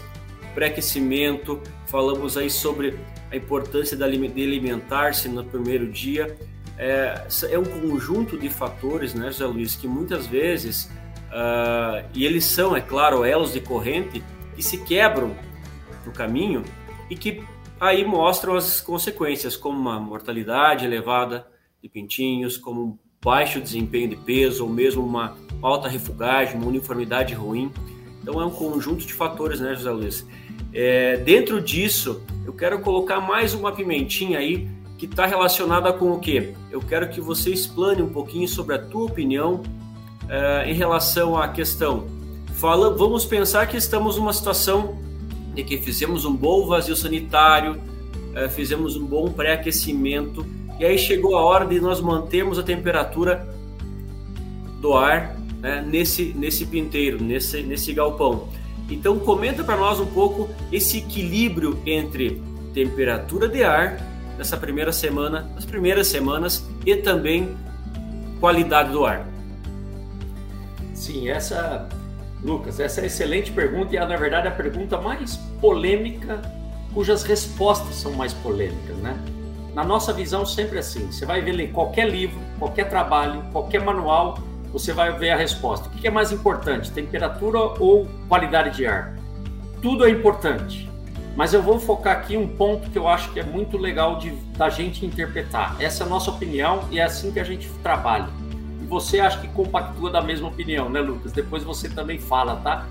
pré-aquecimento. 0.54 1.60
Falamos 1.88 2.38
aí 2.38 2.50
sobre 2.50 2.98
a 3.32 3.36
importância 3.36 3.98
de 3.98 4.04
alimentar-se 4.04 5.28
no 5.28 5.44
primeiro 5.44 5.92
dia. 5.92 6.38
É, 6.78 7.26
é, 7.50 7.58
um 7.58 7.66
conjunto 7.66 8.38
de 8.38 8.50
fatores, 8.50 9.14
né, 9.14 9.28
José 9.28 9.46
Luiz, 9.46 9.76
que 9.76 9.88
muitas 9.88 10.28
vezes, 10.28 10.86
uh, 11.30 12.06
e 12.14 12.26
eles 12.26 12.46
são, 12.46 12.76
é 12.76 12.82
claro, 12.82 13.24
elos 13.24 13.54
de 13.54 13.62
corrente, 13.62 14.24
que 14.56 14.62
se 14.62 14.78
quebram 14.80 15.36
no 16.06 16.12
caminho 16.12 16.64
e 17.10 17.16
que 17.16 17.44
aí 17.84 18.06
mostram 18.06 18.56
as 18.56 18.80
consequências, 18.80 19.58
como 19.58 19.78
uma 19.78 20.00
mortalidade 20.00 20.86
elevada 20.86 21.46
de 21.82 21.90
pintinhos, 21.90 22.58
como 22.58 22.82
um 22.82 22.98
baixo 23.22 23.60
desempenho 23.60 24.10
de 24.10 24.16
peso, 24.16 24.64
ou 24.64 24.70
mesmo 24.70 25.06
uma 25.06 25.36
alta 25.62 25.90
refugagem, 25.90 26.56
uma 26.56 26.68
uniformidade 26.68 27.34
ruim. 27.34 27.72
Então 28.22 28.40
é 28.42 28.46
um 28.46 28.52
conjunto 28.52 29.06
de 29.06 29.14
fatores, 29.14 29.60
né, 29.60 29.76
José 29.76 29.92
Luiz? 29.92 30.26
É, 30.74 31.18
dentro 31.18 31.60
disso, 31.60 32.24
eu 32.46 32.54
quero 32.54 32.80
colocar 32.80 33.20
mais 33.20 33.54
uma 33.54 33.74
pimentinha 33.74 34.40
aí 34.40 34.68
que 34.98 35.06
está 35.06 35.26
relacionada 35.26 35.92
com 35.92 36.14
o 36.14 36.20
quê? 36.20 36.54
Eu 36.72 36.80
quero 36.80 37.10
que 37.10 37.20
você 37.20 37.52
explane 37.52 38.02
um 38.02 38.10
pouquinho 38.10 38.48
sobre 38.48 38.76
a 38.76 38.80
tua 38.80 39.06
opinião 39.06 39.62
é, 40.30 40.72
em 40.72 40.74
relação 40.74 41.38
à 41.38 41.50
questão. 41.50 42.08
Fala, 42.56 42.96
vamos 42.96 43.26
pensar 43.26 43.68
que 43.68 43.76
estamos 43.76 44.16
numa 44.16 44.32
situação 44.32 44.98
de 45.54 45.64
que 45.64 45.78
fizemos 45.78 46.26
um 46.26 46.36
bom 46.36 46.66
vazio 46.66 46.96
sanitário, 46.96 47.74
uh, 47.74 48.50
fizemos 48.50 48.96
um 48.96 49.06
bom 49.06 49.32
pré-aquecimento 49.32 50.46
e 50.80 50.86
aí 50.86 50.98
chegou 50.98 51.38
a 51.38 51.44
hora 51.44 51.66
de 51.66 51.80
nós 51.80 52.02
mantermos 52.02 52.58
a 52.58 52.64
temperatura 52.64 53.48
do 54.82 54.94
ar 54.94 55.38
né, 55.60 55.82
nesse, 55.82 56.34
nesse 56.36 56.66
pinteiro, 56.66 57.24
nesse, 57.24 57.62
nesse 57.62 57.94
galpão. 57.94 58.50
Então 58.90 59.18
comenta 59.20 59.64
para 59.64 59.78
nós 59.78 60.00
um 60.00 60.06
pouco 60.06 60.50
esse 60.72 60.98
equilíbrio 60.98 61.80
entre 61.86 62.42
temperatura 62.74 63.48
de 63.48 63.64
ar 63.64 63.98
nessa 64.38 64.58
primeira 64.58 64.92
semana, 64.92 65.50
nas 65.56 65.64
primeiras 65.64 66.08
semanas 66.08 66.68
e 66.86 66.96
também 66.96 67.56
qualidade 68.40 68.92
do 68.92 69.06
ar. 69.06 69.26
Sim, 70.94 71.30
essa, 71.30 71.88
Lucas, 72.44 72.80
essa 72.80 73.02
é 73.02 73.06
excelente 73.06 73.52
pergunta 73.52 73.94
e 73.94 73.98
é, 73.98 74.06
na 74.06 74.18
verdade, 74.18 74.48
a 74.48 74.52
pergunta 74.52 75.00
mais 75.00 75.38
polêmica, 75.62 76.42
cujas 76.94 77.24
respostas 77.24 77.96
são 77.96 78.12
mais 78.14 78.34
polêmicas, 78.34 78.98
né? 78.98 79.18
Na 79.74 79.84
nossa 79.84 80.12
visão, 80.12 80.46
sempre 80.46 80.78
assim. 80.78 81.12
Você 81.12 81.26
vai 81.26 81.42
ver 81.42 81.58
em 81.60 81.72
qualquer 81.72 82.10
livro, 82.10 82.38
qualquer 82.60 82.90
trabalho, 82.90 83.42
qualquer 83.52 83.84
manual, 83.84 84.38
você 84.72 84.92
vai 84.92 85.18
ver 85.18 85.32
a 85.32 85.38
resposta. 85.38 85.88
O 85.88 85.92
que 85.92 86.08
é 86.08 86.12
mais 86.12 86.32
importante, 86.32 86.92
temperatura 86.92 87.60
ou 87.80 88.08
qualidade 88.28 88.76
de 88.76 88.86
ar? 88.86 89.16
Tudo 89.82 90.06
é 90.06 90.10
importante. 90.10 90.90
Mas 91.36 91.54
eu 91.54 91.64
vou 91.64 91.80
focar 91.80 92.18
aqui 92.18 92.38
um 92.38 92.48
ponto 92.48 92.90
que 92.92 92.98
eu 92.98 93.08
acho 93.08 93.32
que 93.32 93.40
é 93.40 93.44
muito 93.44 93.78
legal 93.78 94.18
de, 94.18 94.32
da 94.58 94.70
gente 94.70 95.06
interpretar. 95.06 95.76
Essa 95.80 96.04
é 96.04 96.06
a 96.06 96.10
nossa 96.10 96.30
opinião 96.30 96.88
e 96.92 97.00
é 97.00 97.04
assim 97.04 97.32
que 97.32 97.40
a 97.40 97.44
gente 97.44 97.68
trabalha. 97.82 98.28
E 98.84 98.86
você 98.86 99.22
acha 99.22 99.40
que 99.40 99.48
compactua 99.48 100.12
da 100.12 100.22
mesma 100.22 100.50
opinião, 100.50 100.90
né, 100.90 101.00
Lucas? 101.00 101.32
Depois 101.32 101.64
você 101.64 101.88
também 101.88 102.20
fala, 102.20 102.58
tá? 102.58 102.86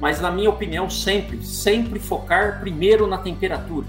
Mas 0.00 0.20
na 0.20 0.32
minha 0.32 0.50
opinião, 0.50 0.90
sempre, 0.90 1.44
sempre 1.44 2.00
focar 2.00 2.58
primeiro 2.60 3.06
na 3.06 3.18
temperatura. 3.18 3.86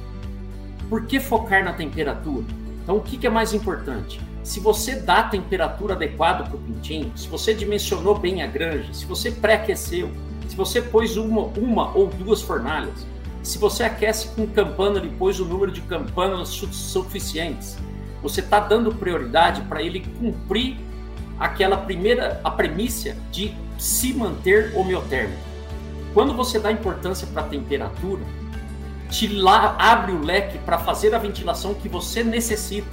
Por 0.88 1.06
que 1.06 1.20
focar 1.20 1.64
na 1.64 1.74
temperatura? 1.74 2.46
Então, 2.84 2.98
o 2.98 3.02
que, 3.02 3.18
que 3.18 3.28
é 3.28 3.30
mais 3.30 3.54
importante? 3.54 4.22
Se 4.44 4.60
você 4.60 4.96
dá 4.96 5.20
a 5.20 5.24
temperatura 5.24 5.96
adequada 5.96 6.44
para 6.44 6.56
o 6.56 6.60
pintinho, 6.60 7.12
se 7.16 7.28
você 7.28 7.54
dimensionou 7.54 8.18
bem 8.18 8.42
a 8.44 8.48
granja, 8.48 8.94
se 8.94 9.06
você 9.06 9.32
pré-aqueceu, 9.32 10.10
se 10.48 10.56
você 10.56 10.82
pôs 10.82 11.18
uma, 11.18 11.42
uma 11.42 11.96
ou 11.96 12.08
duas 12.08 12.42
fornalhas, 12.42 13.06
se 13.42 13.58
você 13.58 13.84
aquece 13.84 14.28
com 14.30 14.46
campana 14.48 15.00
e 15.04 15.10
pôs 15.10 15.40
o 15.40 15.46
número 15.46 15.72
de 15.72 15.82
campanas 15.82 16.50
suficientes, 16.50 17.78
você 18.22 18.40
está 18.40 18.60
dando 18.60 18.94
prioridade 18.94 19.62
para 19.62 19.82
ele 19.82 20.02
cumprir 20.20 20.78
aquela 21.40 21.78
primeira 21.78 22.42
a 22.44 22.52
premissa 22.52 23.16
de 23.32 23.56
se 23.78 24.14
manter 24.14 24.74
homeotérmico. 24.76 25.42
Quando 26.14 26.34
você 26.34 26.60
dá 26.60 26.72
importância 26.72 27.26
para 27.28 27.44
a 27.44 27.46
temperatura, 27.46 28.22
te 29.10 29.28
lá, 29.28 29.76
abre 29.80 30.12
o 30.12 30.24
leque 30.24 30.58
para 30.60 30.78
fazer 30.78 31.16
a 31.16 31.20
ventilação 31.20 31.74
que 31.74 31.88
você 31.88 32.24
necessita. 32.24 32.90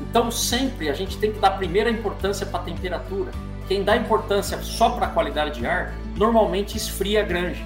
Então 0.00 0.30
sempre 0.30 0.88
a 0.88 0.92
gente 0.94 1.16
tem 1.18 1.32
que 1.32 1.38
dar 1.38 1.50
primeira 1.52 1.90
importância 1.90 2.44
para 2.44 2.60
a 2.60 2.64
temperatura. 2.64 3.30
Quem 3.68 3.84
dá 3.84 3.96
importância 3.96 4.60
só 4.62 4.90
para 4.90 5.06
a 5.06 5.10
qualidade 5.10 5.60
de 5.60 5.66
ar, 5.66 5.94
normalmente 6.16 6.76
esfria 6.76 7.20
a 7.20 7.24
granja 7.24 7.64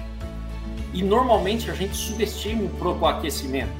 e 0.93 1.01
normalmente 1.01 1.69
a 1.69 1.73
gente 1.73 1.95
subestima 1.95 2.63
um 2.63 2.69
pouco 2.69 3.05
o 3.05 3.07
aquecimento. 3.07 3.73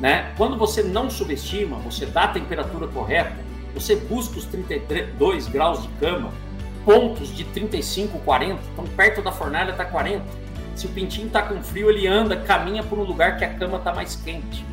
Né? 0.00 0.32
Quando 0.36 0.56
você 0.56 0.82
não 0.82 1.10
subestima, 1.10 1.76
você 1.78 2.06
dá 2.06 2.24
a 2.24 2.28
temperatura 2.28 2.86
correta, 2.88 3.36
você 3.74 3.96
busca 3.96 4.38
os 4.38 4.44
32 4.46 5.48
graus 5.48 5.82
de 5.82 5.88
cama, 6.00 6.32
pontos 6.84 7.34
de 7.34 7.44
35, 7.44 8.18
40, 8.20 8.60
então 8.72 8.84
perto 8.96 9.22
da 9.22 9.30
fornalha 9.30 9.72
está 9.72 9.84
40. 9.84 10.24
Se 10.74 10.86
o 10.86 10.90
pintinho 10.90 11.26
está 11.26 11.42
com 11.42 11.62
frio, 11.62 11.90
ele 11.90 12.06
anda, 12.06 12.36
caminha 12.36 12.82
por 12.82 12.98
um 12.98 13.02
lugar 13.02 13.36
que 13.36 13.44
a 13.44 13.52
cama 13.54 13.78
está 13.78 13.92
mais 13.92 14.16
quente. 14.16 14.64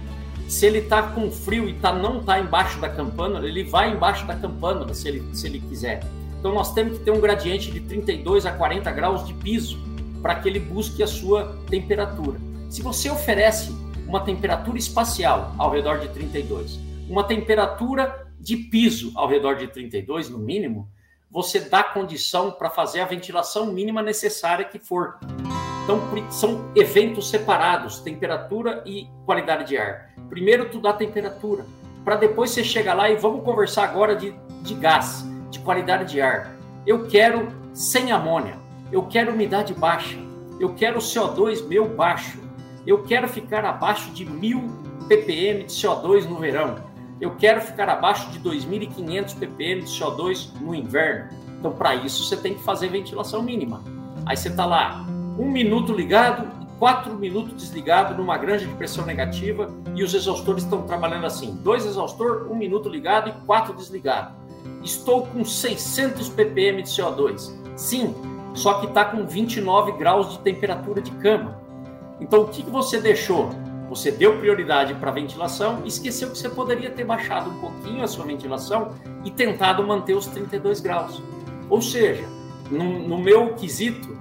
Se 0.47 0.65
ele 0.67 0.77
está 0.77 1.01
com 1.01 1.31
frio 1.31 1.67
e 1.67 1.73
tá, 1.73 1.91
não 1.91 2.19
está 2.19 2.39
embaixo 2.39 2.79
da 2.79 2.87
campana, 2.87 3.39
ele 3.39 3.63
vai 3.63 3.91
embaixo 3.91 4.25
da 4.27 4.35
campana 4.35 4.93
se 4.93 5.07
ele, 5.07 5.23
se 5.33 5.47
ele 5.47 5.59
quiser. 5.59 6.03
Então 6.39 6.53
nós 6.53 6.73
temos 6.73 6.99
que 6.99 7.03
ter 7.03 7.11
um 7.11 7.19
gradiente 7.19 7.71
de 7.71 7.79
32 7.79 8.45
a 8.45 8.51
40 8.51 8.91
graus 8.91 9.25
de 9.25 9.33
piso 9.33 9.79
para 10.21 10.35
que 10.35 10.47
ele 10.47 10.59
busque 10.59 11.01
a 11.01 11.07
sua 11.07 11.57
temperatura. 11.67 12.39
Se 12.69 12.83
você 12.83 13.09
oferece 13.09 13.75
uma 14.07 14.19
temperatura 14.19 14.77
espacial 14.77 15.53
ao 15.57 15.71
redor 15.71 15.99
de 15.99 16.07
32, 16.09 16.79
uma 17.09 17.23
temperatura 17.23 18.24
de 18.39 18.57
piso 18.57 19.11
ao 19.15 19.27
redor 19.27 19.55
de 19.55 19.67
32 19.67 20.29
no 20.29 20.37
mínimo, 20.37 20.89
você 21.29 21.59
dá 21.59 21.83
condição 21.83 22.51
para 22.51 22.69
fazer 22.69 23.01
a 23.01 23.05
ventilação 23.05 23.73
mínima 23.73 24.01
necessária 24.01 24.65
que 24.65 24.79
for. 24.79 25.19
Então 25.83 25.99
são 26.31 26.71
eventos 26.75 27.29
separados, 27.29 27.99
temperatura 27.99 28.81
e 28.85 29.07
qualidade 29.25 29.67
de 29.67 29.77
ar. 29.77 30.13
Primeiro 30.29 30.69
tu 30.69 30.79
dá 30.79 30.93
temperatura, 30.93 31.65
para 32.03 32.15
depois 32.15 32.51
você 32.51 32.63
chegar 32.63 32.93
lá 32.93 33.09
e 33.09 33.15
vamos 33.15 33.43
conversar 33.43 33.83
agora 33.83 34.15
de, 34.15 34.33
de 34.61 34.73
gás, 34.75 35.25
de 35.49 35.59
qualidade 35.59 36.11
de 36.11 36.21
ar. 36.21 36.55
Eu 36.85 37.07
quero 37.07 37.51
sem 37.73 38.11
amônia. 38.11 38.57
Eu 38.91 39.07
quero 39.07 39.33
umidade 39.33 39.73
baixa. 39.73 40.17
Eu 40.59 40.73
quero 40.75 40.99
CO2 40.99 41.67
meu 41.67 41.89
baixo. 41.89 42.39
Eu 42.85 43.03
quero 43.03 43.27
ficar 43.27 43.65
abaixo 43.65 44.11
de 44.11 44.23
1000 44.23 44.61
ppm 45.07 45.63
de 45.65 45.73
CO2 45.73 46.25
no 46.25 46.37
verão. 46.37 46.75
Eu 47.19 47.35
quero 47.35 47.61
ficar 47.61 47.89
abaixo 47.89 48.29
de 48.31 48.39
2.500 48.39 49.35
ppm 49.35 49.81
de 49.81 49.87
CO2 49.87 50.49
no 50.59 50.75
inverno. 50.75 51.29
Então, 51.59 51.71
para 51.71 51.95
isso, 51.95 52.23
você 52.23 52.35
tem 52.37 52.53
que 52.53 52.63
fazer 52.63 52.89
ventilação 52.89 53.41
mínima. 53.41 53.81
Aí 54.25 54.35
você 54.35 54.49
está 54.49 54.65
lá, 54.65 55.05
um 55.37 55.49
minuto 55.49 55.93
ligado 55.93 56.55
quatro 56.79 57.13
minutos 57.13 57.53
desligado 57.55 58.15
numa 58.15 58.37
granja 58.37 58.65
de 58.65 58.73
pressão 58.73 59.05
negativa 59.05 59.71
e 59.95 60.03
os 60.03 60.13
exaustores 60.13 60.63
estão 60.63 60.83
trabalhando 60.83 61.25
assim: 61.25 61.55
dois 61.63 61.85
exaustor, 61.85 62.47
um 62.51 62.55
minuto 62.55 62.89
ligado 62.89 63.29
e 63.29 63.45
quatro 63.45 63.73
desligado. 63.73 64.33
Estou 64.83 65.25
com 65.27 65.43
600 65.43 66.29
ppm 66.29 66.81
de 66.81 66.89
CO2. 66.89 67.51
Sim, 67.75 68.13
só 68.53 68.75
que 68.75 68.87
está 68.87 69.05
com 69.05 69.25
29 69.25 69.93
graus 69.93 70.31
de 70.31 70.39
temperatura 70.39 71.01
de 71.01 71.11
cama. 71.11 71.59
Então, 72.19 72.41
o 72.41 72.47
que, 72.47 72.63
que 72.63 72.69
você 72.69 72.99
deixou? 72.99 73.49
Você 73.89 74.11
deu 74.11 74.37
prioridade 74.39 74.93
para 74.95 75.11
a 75.11 75.13
ventilação 75.13 75.81
esqueceu 75.85 76.31
que 76.31 76.37
você 76.37 76.49
poderia 76.49 76.89
ter 76.89 77.03
baixado 77.03 77.49
um 77.49 77.59
pouquinho 77.59 78.03
a 78.03 78.07
sua 78.07 78.25
ventilação 78.25 78.93
e 79.23 79.31
tentado 79.31 79.85
manter 79.85 80.15
os 80.15 80.25
32 80.27 80.79
graus. 80.79 81.21
Ou 81.69 81.81
seja, 81.81 82.25
no, 82.69 83.07
no 83.07 83.17
meu 83.17 83.53
quesito, 83.53 84.17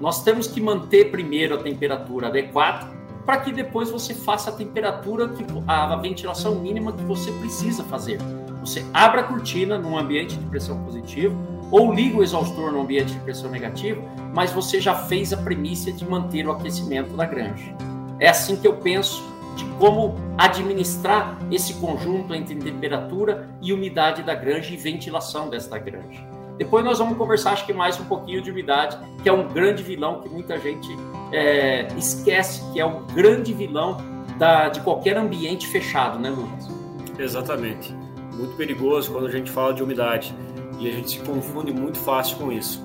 nós 0.00 0.22
temos 0.22 0.46
que 0.46 0.60
manter 0.60 1.10
primeiro 1.10 1.54
a 1.54 1.58
temperatura 1.58 2.28
adequada 2.28 2.98
para 3.26 3.38
que 3.40 3.52
depois 3.52 3.90
você 3.90 4.14
faça 4.14 4.48
a 4.48 4.52
temperatura, 4.54 5.28
que, 5.28 5.44
a 5.66 5.94
ventilação 5.96 6.54
mínima 6.54 6.92
que 6.92 7.04
você 7.04 7.30
precisa 7.32 7.84
fazer. 7.84 8.18
Você 8.60 8.82
abre 8.94 9.20
a 9.20 9.24
cortina 9.24 9.76
num 9.76 9.98
ambiente 9.98 10.36
de 10.36 10.46
pressão 10.46 10.82
positiva, 10.82 11.36
ou 11.70 11.92
liga 11.92 12.16
o 12.16 12.22
exaustor 12.22 12.72
no 12.72 12.80
ambiente 12.80 13.12
de 13.12 13.18
pressão 13.20 13.50
negativa, 13.50 14.00
mas 14.32 14.50
você 14.50 14.80
já 14.80 14.94
fez 14.94 15.32
a 15.34 15.36
premissa 15.36 15.92
de 15.92 16.08
manter 16.08 16.46
o 16.46 16.52
aquecimento 16.52 17.14
da 17.14 17.26
granja. 17.26 17.76
É 18.20 18.28
assim 18.28 18.56
que 18.56 18.66
eu 18.66 18.76
penso 18.76 19.22
de 19.56 19.64
como 19.78 20.14
administrar 20.36 21.38
esse 21.50 21.74
conjunto 21.74 22.34
entre 22.34 22.54
temperatura 22.54 23.48
e 23.60 23.72
umidade 23.72 24.22
da 24.22 24.34
granja 24.34 24.72
e 24.72 24.76
ventilação 24.76 25.48
desta 25.48 25.78
granja. 25.78 26.26
Depois 26.56 26.84
nós 26.84 26.98
vamos 26.98 27.16
conversar, 27.16 27.52
acho 27.52 27.66
que 27.66 27.72
mais 27.72 27.98
um 28.00 28.04
pouquinho 28.04 28.42
de 28.42 28.50
umidade, 28.50 28.98
que 29.22 29.28
é 29.28 29.32
um 29.32 29.46
grande 29.48 29.82
vilão 29.82 30.20
que 30.20 30.28
muita 30.28 30.58
gente 30.58 30.88
é, 31.32 31.86
esquece, 31.96 32.62
que 32.72 32.80
é 32.80 32.84
o 32.84 33.00
grande 33.14 33.52
vilão 33.52 33.96
da, 34.38 34.68
de 34.68 34.80
qualquer 34.80 35.16
ambiente 35.16 35.68
fechado, 35.68 36.18
né, 36.18 36.30
Lucas? 36.30 36.68
Exatamente. 37.16 37.94
Muito 38.34 38.56
perigoso 38.56 39.12
quando 39.12 39.26
a 39.26 39.30
gente 39.30 39.50
fala 39.50 39.72
de 39.72 39.82
umidade 39.82 40.34
e 40.80 40.88
a 40.88 40.92
gente 40.92 41.10
se 41.10 41.18
confunde 41.20 41.72
muito 41.72 41.98
fácil 41.98 42.36
com 42.38 42.52
isso. 42.52 42.84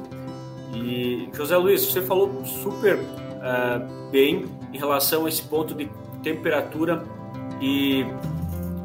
E 0.74 1.30
José 1.34 1.56
Luiz, 1.58 1.86
você 1.86 2.02
falou 2.02 2.44
super 2.46 3.00
uh, 3.44 4.10
bem 4.10 4.46
em 4.74 4.78
relação 4.78 5.26
a 5.26 5.30
esse 5.30 5.44
ponto 5.44 5.76
de 5.76 5.90
temperatura 6.24 7.04
e, 7.62 8.06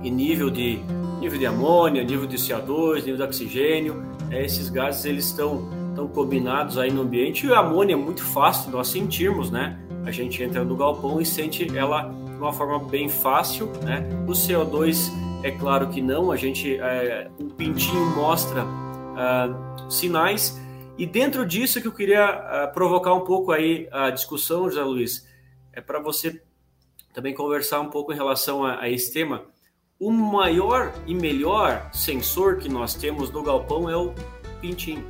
e, 0.02 0.10
nível 0.10 0.50
de 0.50 0.80
nível 1.20 1.38
de 1.38 1.46
amônia, 1.46 2.02
nível 2.04 2.26
de 2.26 2.36
CO2, 2.36 2.96
nível 2.98 3.16
de 3.16 3.22
oxigênio. 3.22 4.04
É, 4.30 4.44
esses 4.44 4.68
gases 4.68 5.04
eles 5.04 5.26
estão 5.26 5.68
estão 5.88 6.06
combinados 6.06 6.78
aí 6.78 6.92
no 6.92 7.02
ambiente 7.02 7.46
e 7.46 7.52
a 7.52 7.58
amônia 7.58 7.94
é 7.94 7.96
muito 7.96 8.22
fácil 8.22 8.70
nós 8.70 8.88
sentirmos, 8.88 9.50
né? 9.50 9.80
A 10.04 10.12
gente 10.12 10.40
entra 10.42 10.64
no 10.64 10.76
galpão 10.76 11.20
e 11.20 11.26
sente 11.26 11.66
ela 11.76 12.02
de 12.02 12.36
uma 12.36 12.52
forma 12.52 12.78
bem 12.78 13.08
fácil, 13.08 13.66
né? 13.82 14.08
O 14.26 14.30
CO2 14.30 15.10
é 15.42 15.50
claro 15.50 15.88
que 15.88 16.00
não, 16.00 16.30
a 16.30 16.36
gente 16.36 16.76
é, 16.76 17.28
o 17.40 17.44
pintinho 17.44 18.14
mostra 18.14 18.64
uh, 18.64 19.90
sinais. 19.90 20.60
E 20.98 21.06
dentro 21.06 21.46
disso 21.46 21.80
que 21.80 21.86
eu 21.86 21.92
queria 21.92 22.26
uh, 22.68 22.74
provocar 22.74 23.14
um 23.14 23.20
pouco 23.20 23.52
aí 23.52 23.88
a 23.92 24.10
discussão, 24.10 24.68
José 24.68 24.82
Luiz, 24.82 25.28
é 25.72 25.80
para 25.80 26.00
você 26.00 26.42
também 27.14 27.32
conversar 27.32 27.78
um 27.78 27.88
pouco 27.88 28.12
em 28.12 28.16
relação 28.16 28.64
a, 28.64 28.80
a, 28.80 28.90
esse 28.90 29.12
tema. 29.12 29.44
O 29.96 30.10
maior 30.10 30.92
e 31.06 31.14
melhor 31.14 31.88
sensor 31.92 32.58
que 32.58 32.68
nós 32.68 32.94
temos 32.94 33.30
no 33.30 33.44
galpão 33.44 33.88
é 33.88 33.96
o 33.96 34.12
pintinho. 34.60 35.06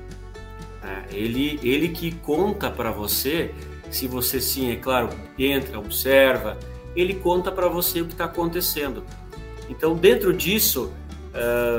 É, 0.83 1.16
ele, 1.16 1.59
ele 1.62 1.88
que 1.88 2.14
conta 2.16 2.70
para 2.70 2.90
você 2.90 3.55
se 3.90 4.07
você 4.07 4.42
sim, 4.42 4.70
é 4.70 4.77
claro, 4.77 5.09
entra, 5.38 5.79
observa, 5.79 6.59
ele 6.94 7.14
conta 7.14 7.51
para 7.51 7.66
você 7.66 8.03
o 8.03 8.07
que 8.07 8.12
está 8.12 8.27
acontecendo. 8.27 9.05
Então, 9.70 9.96
dentro 9.96 10.35
disso, 10.35 10.92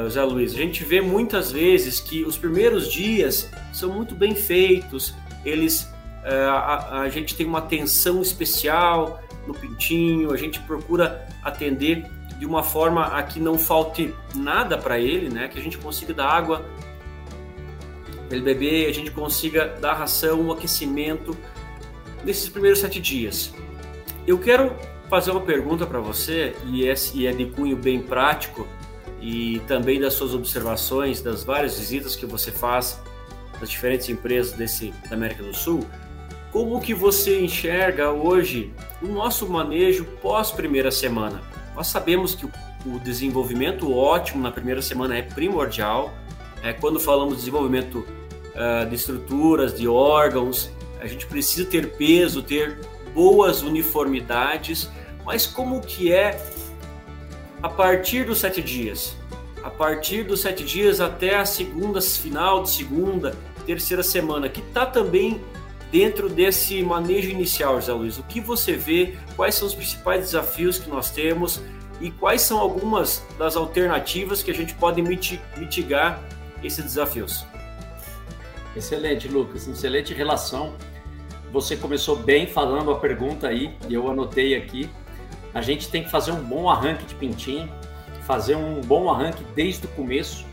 Zé 0.09 0.23
Luiz, 0.23 0.53
a 0.53 0.57
gente 0.57 0.83
vê 0.83 1.01
muitas 1.01 1.51
vezes 1.51 1.99
que 1.99 2.23
os 2.23 2.37
primeiros 2.37 2.91
dias 2.91 3.49
são 3.73 3.89
muito 3.91 4.15
bem 4.15 4.35
feitos, 4.35 5.13
eles, 5.45 5.83
uh, 6.23 6.49
a, 6.49 7.01
a 7.01 7.09
gente 7.09 7.35
tem 7.35 7.45
uma 7.45 7.59
atenção 7.59 8.21
especial 8.21 9.21
no 9.47 9.53
pintinho, 9.53 10.31
a 10.31 10.37
gente 10.37 10.59
procura 10.61 11.27
atender 11.43 12.05
de 12.37 12.45
uma 12.45 12.63
forma 12.63 13.05
a 13.05 13.21
que 13.23 13.39
não 13.39 13.57
falte 13.57 14.13
nada 14.33 14.77
para 14.77 14.97
ele, 14.97 15.29
né? 15.29 15.47
Que 15.47 15.59
a 15.59 15.61
gente 15.61 15.77
consiga 15.77 16.13
dar 16.13 16.29
água 16.29 16.65
para 18.27 18.37
ele 18.37 18.45
beber, 18.45 18.87
a 18.89 18.93
gente 18.93 19.11
consiga 19.11 19.67
dar 19.81 19.93
ração, 19.93 20.47
o 20.47 20.51
aquecimento 20.53 21.35
nesses 22.23 22.47
primeiros 22.47 22.79
sete 22.79 23.01
dias. 23.01 23.53
Eu 24.25 24.37
quero 24.37 24.73
fazer 25.09 25.31
uma 25.31 25.41
pergunta 25.41 25.85
para 25.85 25.99
você 25.99 26.55
e 26.67 26.87
é, 26.87 26.93
e 27.13 27.27
é 27.27 27.31
de 27.31 27.45
cunho 27.47 27.75
bem 27.75 28.01
prático 28.01 28.67
e 29.21 29.59
também 29.67 29.99
das 29.99 30.13
suas 30.13 30.33
observações 30.33 31.21
das 31.21 31.43
várias 31.43 31.77
visitas 31.77 32.15
que 32.15 32.25
você 32.25 32.51
faz 32.51 33.01
das 33.59 33.69
diferentes 33.69 34.07
empresas 34.09 34.53
desse 34.53 34.93
da 35.09 35.15
América 35.15 35.43
do 35.43 35.53
Sul. 35.53 35.85
Como 36.51 36.79
que 36.79 36.93
você 36.93 37.39
enxerga 37.41 38.11
hoje 38.11 38.73
o 39.01 39.07
nosso 39.07 39.47
manejo 39.47 40.05
pós 40.21 40.51
primeira 40.51 40.89
semana? 40.89 41.41
Nós 41.75 41.87
sabemos 41.87 42.33
que 42.33 42.45
o 42.85 42.99
desenvolvimento 42.99 43.93
ótimo 43.93 44.41
na 44.41 44.51
primeira 44.51 44.81
semana 44.81 45.17
é 45.17 45.21
primordial. 45.21 46.13
É, 46.63 46.73
quando 46.73 46.99
falamos 46.99 47.35
de 47.35 47.39
desenvolvimento 47.41 47.99
uh, 47.99 48.89
de 48.89 48.95
estruturas, 48.95 49.77
de 49.77 49.87
órgãos, 49.87 50.71
a 50.99 51.07
gente 51.07 51.25
precisa 51.27 51.69
ter 51.69 51.91
peso, 51.93 52.41
ter 52.41 52.79
boas 53.13 53.61
uniformidades, 53.61 54.89
mas 55.25 55.45
como 55.45 55.81
que 55.81 56.11
é 56.11 56.41
a 57.61 57.69
partir 57.69 58.25
dos 58.25 58.39
sete 58.39 58.61
dias? 58.61 59.15
A 59.63 59.69
partir 59.69 60.23
dos 60.23 60.41
sete 60.41 60.63
dias 60.63 61.01
até 61.01 61.35
a 61.35 61.45
segunda, 61.45 62.01
final 62.01 62.63
de 62.63 62.69
segunda, 62.69 63.35
terceira 63.65 64.01
semana, 64.01 64.47
que 64.47 64.61
está 64.61 64.85
também 64.85 65.41
dentro 65.91 66.29
desse 66.29 66.81
manejo 66.81 67.29
inicial, 67.29 67.75
José 67.75 67.93
Luiz? 67.93 68.17
O 68.17 68.23
que 68.23 68.39
você 68.39 68.73
vê? 68.73 69.17
Quais 69.35 69.55
são 69.55 69.67
os 69.67 69.75
principais 69.75 70.21
desafios 70.21 70.79
que 70.79 70.89
nós 70.89 71.11
temos? 71.11 71.61
E 71.99 72.09
quais 72.11 72.41
são 72.41 72.59
algumas 72.59 73.21
das 73.37 73.57
alternativas 73.57 74.41
que 74.41 74.51
a 74.51 74.53
gente 74.53 74.73
pode 74.75 75.01
mitigar 75.01 76.23
esses 76.63 76.83
desafios? 76.83 77.45
Excelente, 78.75 79.27
Lucas. 79.27 79.67
Excelente 79.67 80.13
relação. 80.13 80.75
Você 81.51 81.75
começou 81.75 82.15
bem 82.15 82.47
falando 82.47 82.91
a 82.91 82.99
pergunta 82.99 83.47
aí, 83.47 83.75
e 83.89 83.93
eu 83.93 84.09
anotei 84.09 84.55
aqui. 84.55 84.89
A 85.53 85.61
gente 85.61 85.89
tem 85.89 86.03
que 86.03 86.09
fazer 86.09 86.31
um 86.31 86.43
bom 86.43 86.69
arranque 86.69 87.05
de 87.05 87.15
pintinho, 87.15 87.71
fazer 88.25 88.55
um 88.55 88.81
bom 88.81 89.09
arranque 89.09 89.43
desde 89.55 89.85
o 89.85 89.89
começo, 89.89 90.45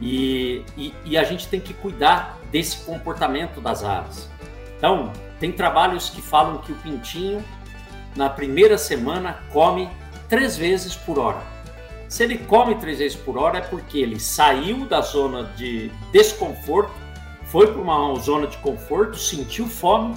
e, 0.00 0.64
e, 0.76 0.92
e 1.04 1.16
a 1.16 1.24
gente 1.24 1.46
tem 1.48 1.60
que 1.60 1.72
cuidar 1.72 2.38
desse 2.50 2.78
comportamento 2.84 3.60
das 3.60 3.84
aves. 3.84 4.28
Então, 4.76 5.12
tem 5.38 5.52
trabalhos 5.52 6.10
que 6.10 6.20
falam 6.20 6.58
que 6.58 6.72
o 6.72 6.76
pintinho, 6.76 7.44
na 8.16 8.28
primeira 8.28 8.76
semana, 8.76 9.42
come 9.52 9.88
três 10.28 10.56
vezes 10.56 10.94
por 10.94 11.18
hora. 11.18 11.42
Se 12.08 12.22
ele 12.22 12.38
come 12.38 12.74
três 12.76 12.98
vezes 12.98 13.16
por 13.16 13.38
hora, 13.38 13.58
é 13.58 13.60
porque 13.60 13.98
ele 13.98 14.20
saiu 14.20 14.86
da 14.86 15.00
zona 15.00 15.44
de 15.56 15.90
desconforto, 16.12 16.92
foi 17.44 17.68
para 17.68 17.80
uma 17.80 18.14
zona 18.20 18.46
de 18.46 18.56
conforto, 18.58 19.16
sentiu 19.16 19.66
fome, 19.66 20.14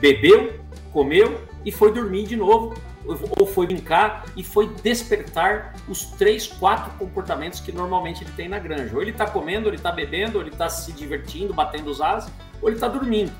bebeu, 0.00 0.60
comeu 0.92 1.40
e 1.64 1.72
foi 1.72 1.92
dormir 1.92 2.26
de 2.26 2.36
novo, 2.36 2.74
ou 3.06 3.46
foi 3.46 3.66
brincar 3.66 4.24
e 4.36 4.42
foi 4.42 4.68
despertar 4.82 5.74
os 5.88 6.04
três, 6.04 6.46
quatro 6.46 6.90
comportamentos 6.98 7.60
que 7.60 7.70
normalmente 7.70 8.24
ele 8.24 8.32
tem 8.32 8.48
na 8.48 8.58
granja. 8.58 8.94
Ou 8.94 9.02
ele 9.02 9.10
está 9.10 9.26
comendo, 9.26 9.66
ou 9.66 9.70
ele 9.70 9.76
está 9.76 9.92
bebendo, 9.92 10.38
ou 10.38 10.42
ele 10.42 10.50
está 10.50 10.68
se 10.68 10.92
divertindo, 10.92 11.52
batendo 11.52 11.90
os 11.90 12.00
asas, 12.00 12.32
ou 12.62 12.68
ele 12.68 12.76
está 12.76 12.88
dormindo. 12.88 13.32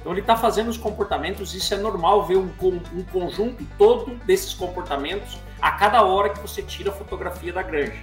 Então 0.00 0.12
ele 0.12 0.20
está 0.20 0.36
fazendo 0.36 0.68
os 0.68 0.76
comportamentos, 0.76 1.54
isso 1.54 1.72
é 1.72 1.78
normal 1.78 2.26
ver 2.26 2.36
um, 2.36 2.50
um, 2.60 3.02
conjunto 3.10 3.66
todo 3.78 4.16
desses 4.26 4.52
comportamentos 4.52 5.38
a 5.62 5.72
cada 5.72 6.02
hora 6.02 6.28
que 6.28 6.40
você 6.40 6.60
tira 6.60 6.90
a 6.90 6.92
fotografia 6.92 7.52
da 7.52 7.62
granja. 7.62 7.96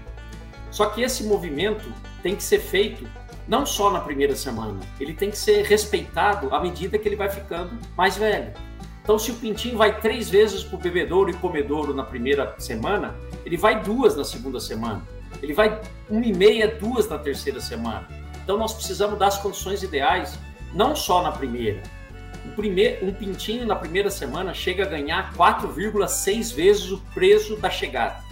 Só 0.72 0.88
que 0.88 1.04
esse 1.04 1.24
movimento 1.26 1.94
tem 2.24 2.36
que 2.36 2.44
ser 2.44 2.60
feito 2.60 3.08
não 3.48 3.68
só 3.68 3.92
na 3.92 4.00
primeira 4.00 4.36
semana, 4.36 4.80
ele 5.00 5.14
tem 5.14 5.30
que 5.30 5.38
ser 5.38 5.64
respeitado 5.64 6.54
à 6.56 6.60
medida 6.60 6.98
que 6.98 7.08
ele 7.08 7.16
vai 7.16 7.30
ficando 7.30 7.78
mais 7.96 8.18
velho. 8.18 8.52
Então, 9.04 9.18
se 9.18 9.32
o 9.32 9.36
pintinho 9.36 9.78
vai 9.78 10.00
três 10.00 10.30
vezes 10.30 10.64
para 10.64 10.76
o 10.76 10.80
bebedouro 10.80 11.30
e 11.30 11.34
comedouro 11.34 11.94
na 11.94 12.04
primeira 12.04 12.56
semana, 12.60 13.16
ele 13.46 13.58
vai 13.58 13.82
duas 13.82 14.16
na 14.16 14.24
segunda 14.24 14.60
semana. 14.60 15.02
Ele 15.42 15.54
vai 15.54 15.82
uma 16.10 16.26
e 16.26 16.34
meia, 16.34 16.68
duas 16.68 17.10
na 17.10 17.18
terceira 17.18 17.60
semana. 17.60 18.08
Então, 18.44 18.58
nós 18.58 18.74
precisamos 18.74 19.18
dar 19.18 19.28
as 19.28 19.38
condições 19.38 19.82
ideais 19.82 20.38
não 20.74 20.96
só 20.96 21.24
na 21.24 21.32
primeira. 21.32 21.82
Um, 22.46 22.52
primeir, 22.52 23.04
um 23.04 23.14
pintinho 23.14 23.66
na 23.66 23.76
primeira 23.76 24.10
semana 24.10 24.54
chega 24.54 24.84
a 24.84 24.88
ganhar 24.88 25.34
4,6 25.34 26.54
vezes 26.54 26.92
o 26.92 27.00
preço 27.14 27.56
da 27.58 27.70
chegada. 27.70 28.24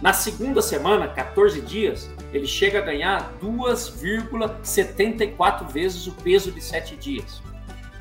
Na 0.00 0.12
segunda 0.12 0.62
semana, 0.62 1.08
14 1.08 1.60
dias, 1.60 2.08
ele 2.32 2.46
chega 2.46 2.78
a 2.78 2.82
ganhar 2.82 3.34
2,74 3.42 5.66
vezes 5.66 6.06
o 6.06 6.12
peso 6.12 6.52
de 6.52 6.62
7 6.62 6.94
dias. 6.96 7.42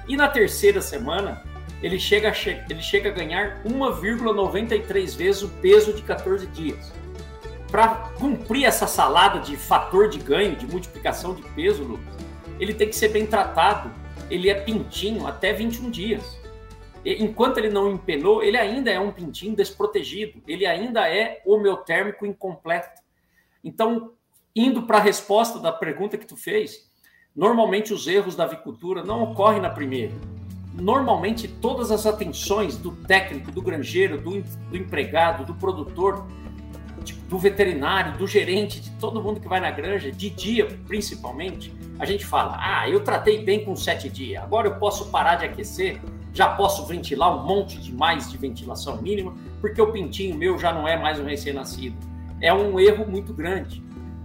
E 0.08 0.16
na 0.16 0.28
terceira 0.28 0.80
semana, 0.80 1.42
ele 1.82 2.00
chega 2.00 2.34
ele 2.70 2.82
chega 2.82 3.10
a 3.10 3.14
ganhar 3.14 3.64
1,93 3.64 5.16
vezes 5.16 5.44
o 5.44 5.50
peso 5.50 5.94
de 5.94 6.02
14 6.02 6.48
dias. 6.48 6.92
Para 7.70 7.96
cumprir 8.18 8.66
essa 8.66 8.88
salada 8.88 9.40
de 9.40 9.58
fator 9.58 10.10
de 10.10 10.20
ganho, 10.20 10.56
de 10.56 10.66
multiplicação 10.66 11.36
de 11.36 11.44
peso, 11.50 11.84
Lucas, 11.84 12.16
ele 12.60 12.74
tem 12.74 12.88
que 12.88 12.96
ser 12.96 13.10
bem 13.10 13.26
tratado. 13.26 13.92
Ele 14.30 14.50
é 14.50 14.56
pintinho 14.56 15.28
até 15.28 15.54
21 15.54 15.92
dias. 15.92 16.38
Enquanto 17.06 17.58
ele 17.58 17.70
não 17.70 17.92
empenou, 17.92 18.44
ele 18.44 18.58
ainda 18.58 18.92
é 18.92 19.00
um 19.00 19.12
pintinho 19.12 19.56
desprotegido. 19.56 20.42
Ele 20.48 20.66
ainda 20.66 21.10
é 21.10 21.42
homeotérmico 21.46 22.26
incompleto. 22.26 23.02
Então, 23.64 24.14
indo 24.56 24.84
para 24.84 24.98
a 24.98 25.02
resposta 25.02 25.60
da 25.60 25.72
pergunta 25.72 26.18
que 26.18 26.26
tu 26.26 26.36
fez, 26.36 26.90
normalmente 27.36 27.94
os 27.94 28.08
erros 28.08 28.36
da 28.36 28.46
avicultura 28.46 29.04
não 29.04 29.24
ocorrem 29.24 29.62
na 29.62 29.70
primeira. 29.70 30.14
Normalmente 30.80 31.48
todas 31.48 31.92
as 31.92 32.06
atenções 32.06 32.78
do 32.78 32.92
técnico, 32.92 33.52
do 33.52 33.62
granjeiro, 33.62 34.20
do, 34.20 34.42
do 34.42 34.78
empregado, 34.78 35.44
do 35.44 35.56
produtor, 35.56 36.28
do 37.28 37.38
veterinário, 37.38 38.18
do 38.18 38.28
gerente, 38.28 38.80
de 38.80 38.92
todo 38.92 39.22
mundo 39.22 39.40
que 39.40 39.48
vai 39.48 39.60
na 39.60 39.72
granja, 39.72 40.12
de 40.12 40.30
dia 40.30 40.68
principalmente, 40.88 41.74
a 42.00 42.06
gente 42.06 42.26
fala: 42.26 42.58
ah, 42.60 42.90
eu 42.90 43.04
tratei 43.04 43.44
bem 43.44 43.64
com 43.64 43.76
sete 43.76 44.10
dias, 44.10 44.44
agora 44.44 44.68
eu 44.68 44.76
posso 44.76 45.10
parar 45.10 45.36
de 45.36 45.46
aquecer, 45.46 46.00
já 46.34 46.50
posso 46.50 46.86
ventilar 46.86 47.36
um 47.36 47.46
monte 47.46 47.80
de 47.80 47.94
mais 47.94 48.30
de 48.30 48.38
ventilação 48.38 49.02
mínima, 49.02 49.34
porque 49.60 49.82
o 49.82 49.92
pintinho 49.92 50.36
meu 50.36 50.58
já 50.58 50.72
não 50.72 50.88
é 50.88 50.96
mais 50.96 51.20
um 51.20 51.24
recém-nascido. 51.24 51.98
É 52.40 52.54
um 52.54 52.80
erro 52.80 53.10
muito 53.10 53.34
grande. 53.34 53.84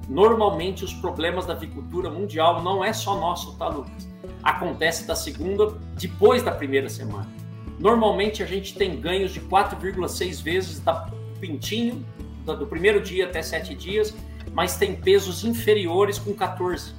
Normalmente, 0.09 0.85
os 0.85 0.93
problemas 0.93 1.47
da 1.47 1.53
avicultura 1.53 2.11
mundial 2.11 2.63
não 2.63 2.85
é 2.85 2.93
só 2.93 3.19
nosso, 3.19 3.57
tá, 3.57 3.69
Lucas? 3.69 4.09
Acontece 4.43 5.07
da 5.07 5.15
segunda, 5.15 5.75
depois 5.97 6.43
da 6.43 6.53
primeira 6.53 6.89
semana. 6.89 7.29
Normalmente, 7.79 8.43
a 8.43 8.47
gente 8.47 8.75
tem 8.75 9.01
ganhos 9.01 9.33
de 9.33 9.41
4,6 9.41 10.43
vezes 10.43 10.81
da 10.81 11.09
pintinho, 11.41 12.05
do 12.45 12.67
primeiro 12.67 13.01
dia 13.01 13.27
até 13.27 13.43
sete 13.43 13.75
dias, 13.75 14.15
mas 14.53 14.77
tem 14.77 14.95
pesos 14.95 15.45
inferiores 15.45 16.19
com 16.19 16.33
14. 16.33 16.95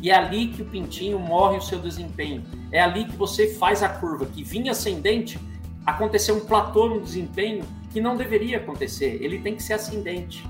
E 0.00 0.10
é 0.10 0.14
ali 0.14 0.48
que 0.48 0.62
o 0.62 0.64
pintinho 0.64 1.18
morre 1.18 1.58
o 1.58 1.62
seu 1.62 1.78
desempenho. 1.78 2.42
É 2.70 2.80
ali 2.80 3.04
que 3.04 3.16
você 3.16 3.54
faz 3.54 3.82
a 3.82 3.88
curva 3.88 4.26
que 4.26 4.42
vinha 4.42 4.72
ascendente, 4.72 5.38
aconteceu 5.86 6.36
um 6.36 6.40
platô 6.40 6.88
no 6.88 7.00
desempenho 7.00 7.64
que 7.92 8.00
não 8.00 8.16
deveria 8.16 8.58
acontecer. 8.58 9.18
Ele 9.20 9.38
tem 9.38 9.54
que 9.54 9.62
ser 9.62 9.74
ascendente. 9.74 10.44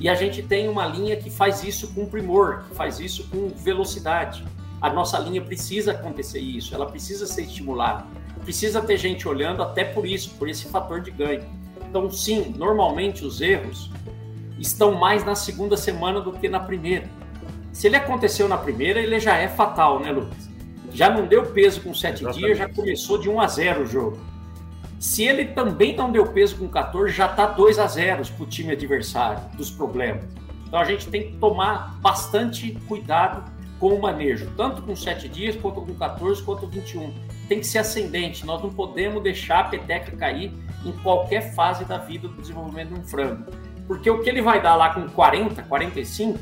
E 0.00 0.08
a 0.08 0.14
gente 0.14 0.42
tem 0.42 0.68
uma 0.68 0.86
linha 0.86 1.16
que 1.16 1.30
faz 1.30 1.62
isso 1.62 1.92
com 1.94 2.06
primor, 2.06 2.64
que 2.68 2.74
faz 2.74 2.98
isso 3.00 3.28
com 3.30 3.48
velocidade. 3.48 4.44
A 4.80 4.90
nossa 4.90 5.18
linha 5.18 5.40
precisa 5.40 5.92
acontecer 5.92 6.40
isso, 6.40 6.74
ela 6.74 6.86
precisa 6.86 7.26
ser 7.26 7.42
estimulada. 7.42 8.04
Precisa 8.42 8.82
ter 8.82 8.98
gente 8.98 9.26
olhando 9.26 9.62
até 9.62 9.84
por 9.84 10.06
isso, 10.06 10.30
por 10.38 10.48
esse 10.48 10.66
fator 10.66 11.00
de 11.00 11.10
ganho. 11.10 11.44
Então, 11.88 12.10
sim, 12.10 12.54
normalmente 12.56 13.24
os 13.24 13.40
erros 13.40 13.90
estão 14.58 14.92
mais 14.92 15.24
na 15.24 15.34
segunda 15.34 15.76
semana 15.76 16.20
do 16.20 16.32
que 16.32 16.48
na 16.48 16.60
primeira. 16.60 17.08
Se 17.72 17.86
ele 17.86 17.96
aconteceu 17.96 18.48
na 18.48 18.58
primeira, 18.58 19.00
ele 19.00 19.18
já 19.18 19.36
é 19.36 19.48
fatal, 19.48 20.00
né, 20.00 20.12
Lucas? 20.12 20.50
Já 20.92 21.10
não 21.10 21.26
deu 21.26 21.46
peso 21.46 21.80
com 21.80 21.92
7 21.94 22.30
dias, 22.32 22.58
já 22.58 22.68
começou 22.68 23.18
de 23.18 23.28
1 23.28 23.40
a 23.40 23.46
0 23.46 23.82
o 23.82 23.86
jogo. 23.86 24.18
Se 25.04 25.22
ele 25.22 25.44
também 25.44 25.94
não 25.94 26.10
deu 26.10 26.26
peso 26.28 26.56
com 26.56 26.66
14, 26.66 27.12
já 27.12 27.26
está 27.26 27.44
2 27.44 27.78
a 27.78 27.86
0 27.86 28.24
para 28.26 28.42
o 28.42 28.46
time 28.46 28.72
adversário 28.72 29.38
dos 29.54 29.70
problemas. 29.70 30.24
Então 30.66 30.80
a 30.80 30.84
gente 30.84 31.08
tem 31.08 31.30
que 31.30 31.36
tomar 31.36 31.98
bastante 32.00 32.72
cuidado 32.88 33.44
com 33.78 33.88
o 33.88 34.00
manejo, 34.00 34.50
tanto 34.56 34.80
com 34.80 34.96
7 34.96 35.28
dias, 35.28 35.56
quanto 35.56 35.82
com 35.82 35.94
14, 35.94 36.42
quanto 36.42 36.62
com 36.62 36.68
21. 36.68 37.12
Tem 37.46 37.60
que 37.60 37.66
ser 37.66 37.80
ascendente, 37.80 38.46
nós 38.46 38.62
não 38.62 38.72
podemos 38.72 39.22
deixar 39.22 39.60
a 39.60 39.64
peteca 39.64 40.16
cair 40.16 40.50
em 40.86 40.92
qualquer 40.92 41.54
fase 41.54 41.84
da 41.84 41.98
vida 41.98 42.26
do 42.26 42.40
desenvolvimento 42.40 42.94
de 42.94 43.00
um 43.00 43.04
frango. 43.04 43.52
Porque 43.86 44.08
o 44.08 44.22
que 44.22 44.30
ele 44.30 44.40
vai 44.40 44.62
dar 44.62 44.74
lá 44.74 44.94
com 44.94 45.06
40, 45.06 45.64
45, 45.64 46.38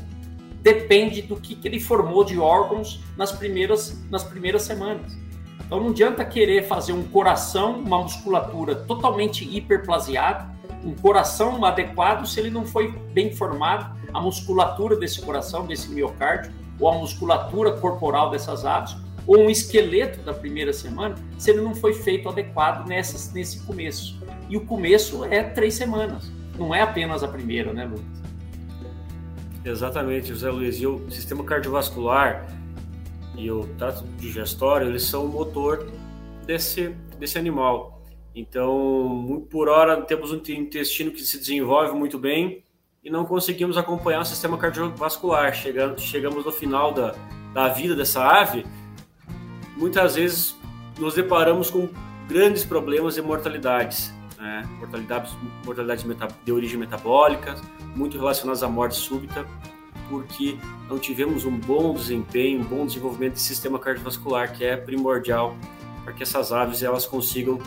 depende 0.61 1.21
do 1.21 1.35
que, 1.35 1.53
que 1.53 1.67
ele 1.67 1.81
formou 1.81 2.23
de 2.23 2.39
órgãos 2.39 3.03
nas 3.17 3.33
primeiras, 3.33 4.01
nas 4.09 4.23
primeiras 4.23 4.61
semanas. 4.61 5.21
Então 5.65 5.79
não 5.79 5.89
adianta 5.89 6.23
querer 6.23 6.67
fazer 6.67 6.93
um 6.93 7.03
coração, 7.03 7.79
uma 7.79 8.01
musculatura 8.01 8.75
totalmente 8.75 9.43
hiperplasiada, 9.43 10.51
um 10.83 10.93
coração 10.93 11.63
adequado 11.63 12.25
se 12.25 12.39
ele 12.39 12.49
não 12.49 12.65
foi 12.65 12.91
bem 13.13 13.31
formado, 13.33 13.97
a 14.13 14.21
musculatura 14.21 14.95
desse 14.95 15.21
coração, 15.21 15.65
desse 15.65 15.89
miocárdio, 15.89 16.51
ou 16.79 16.89
a 16.89 16.97
musculatura 16.97 17.71
corporal 17.71 18.29
dessas 18.29 18.65
aves, 18.65 18.95
ou 19.25 19.39
um 19.39 19.49
esqueleto 19.49 20.19
da 20.21 20.33
primeira 20.33 20.73
semana, 20.73 21.15
se 21.37 21.49
ele 21.49 21.61
não 21.61 21.73
foi 21.73 21.93
feito 21.93 22.27
adequado 22.27 22.87
nessas, 22.87 23.31
nesse 23.33 23.61
começo. 23.61 24.21
E 24.49 24.57
o 24.57 24.65
começo 24.65 25.23
é 25.25 25.41
três 25.41 25.75
semanas, 25.75 26.31
não 26.57 26.75
é 26.75 26.81
apenas 26.81 27.23
a 27.23 27.27
primeira, 27.27 27.71
né, 27.73 27.85
Lucas? 27.85 28.23
Exatamente, 29.65 30.27
José 30.27 30.49
Luiz. 30.49 30.75
E 30.79 30.85
o 30.85 31.09
sistema 31.09 31.43
cardiovascular 31.43 32.45
e 33.35 33.49
o 33.51 33.67
trato 33.77 34.03
digestório, 34.17 34.87
eles 34.87 35.03
são 35.03 35.25
o 35.25 35.27
motor 35.27 35.87
desse, 36.45 36.89
desse 37.19 37.37
animal. 37.37 38.01
Então, 38.35 39.45
por 39.49 39.69
hora, 39.69 40.01
temos 40.01 40.31
um 40.31 40.41
intestino 40.49 41.11
que 41.11 41.21
se 41.21 41.37
desenvolve 41.37 41.93
muito 41.93 42.17
bem 42.17 42.63
e 43.03 43.09
não 43.09 43.25
conseguimos 43.25 43.77
acompanhar 43.77 44.21
o 44.21 44.25
sistema 44.25 44.57
cardiovascular. 44.57 45.53
Chegamos, 45.53 46.01
chegamos 46.01 46.45
no 46.45 46.51
final 46.51 46.93
da, 46.93 47.13
da 47.53 47.67
vida 47.67 47.95
dessa 47.95 48.23
ave, 48.23 48.65
muitas 49.77 50.15
vezes 50.15 50.55
nos 50.97 51.15
deparamos 51.15 51.69
com 51.69 51.89
grandes 52.27 52.63
problemas 52.63 53.15
de 53.15 53.21
mortalidades. 53.21 54.13
Né? 54.37 54.63
Mortalidades, 54.79 55.35
mortalidades 55.65 56.05
de 56.43 56.51
origem 56.51 56.77
metabólica, 56.77 57.55
muito 57.95 58.17
relacionadas 58.17 58.63
à 58.63 58.67
morte 58.67 58.95
súbita, 58.95 59.45
porque 60.13 60.55
não 60.87 60.99
tivemos 60.99 61.43
um 61.43 61.57
bom 61.57 61.91
desempenho, 61.95 62.61
um 62.61 62.63
bom 62.63 62.85
desenvolvimento 62.85 63.33
do 63.33 63.39
sistema 63.39 63.79
cardiovascular, 63.79 64.53
que 64.53 64.63
é 64.63 64.77
primordial 64.77 65.57
para 66.03 66.13
que 66.13 66.21
essas 66.21 66.51
aves 66.51 66.83
elas 66.83 67.07
consigam 67.07 67.59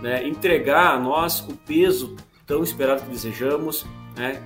né, 0.00 0.26
entregar 0.26 0.94
a 0.94 0.98
nós 0.98 1.40
o 1.40 1.54
peso 1.54 2.16
tão 2.46 2.62
esperado 2.62 3.02
que 3.02 3.10
desejamos, 3.10 3.84
né, 4.16 4.42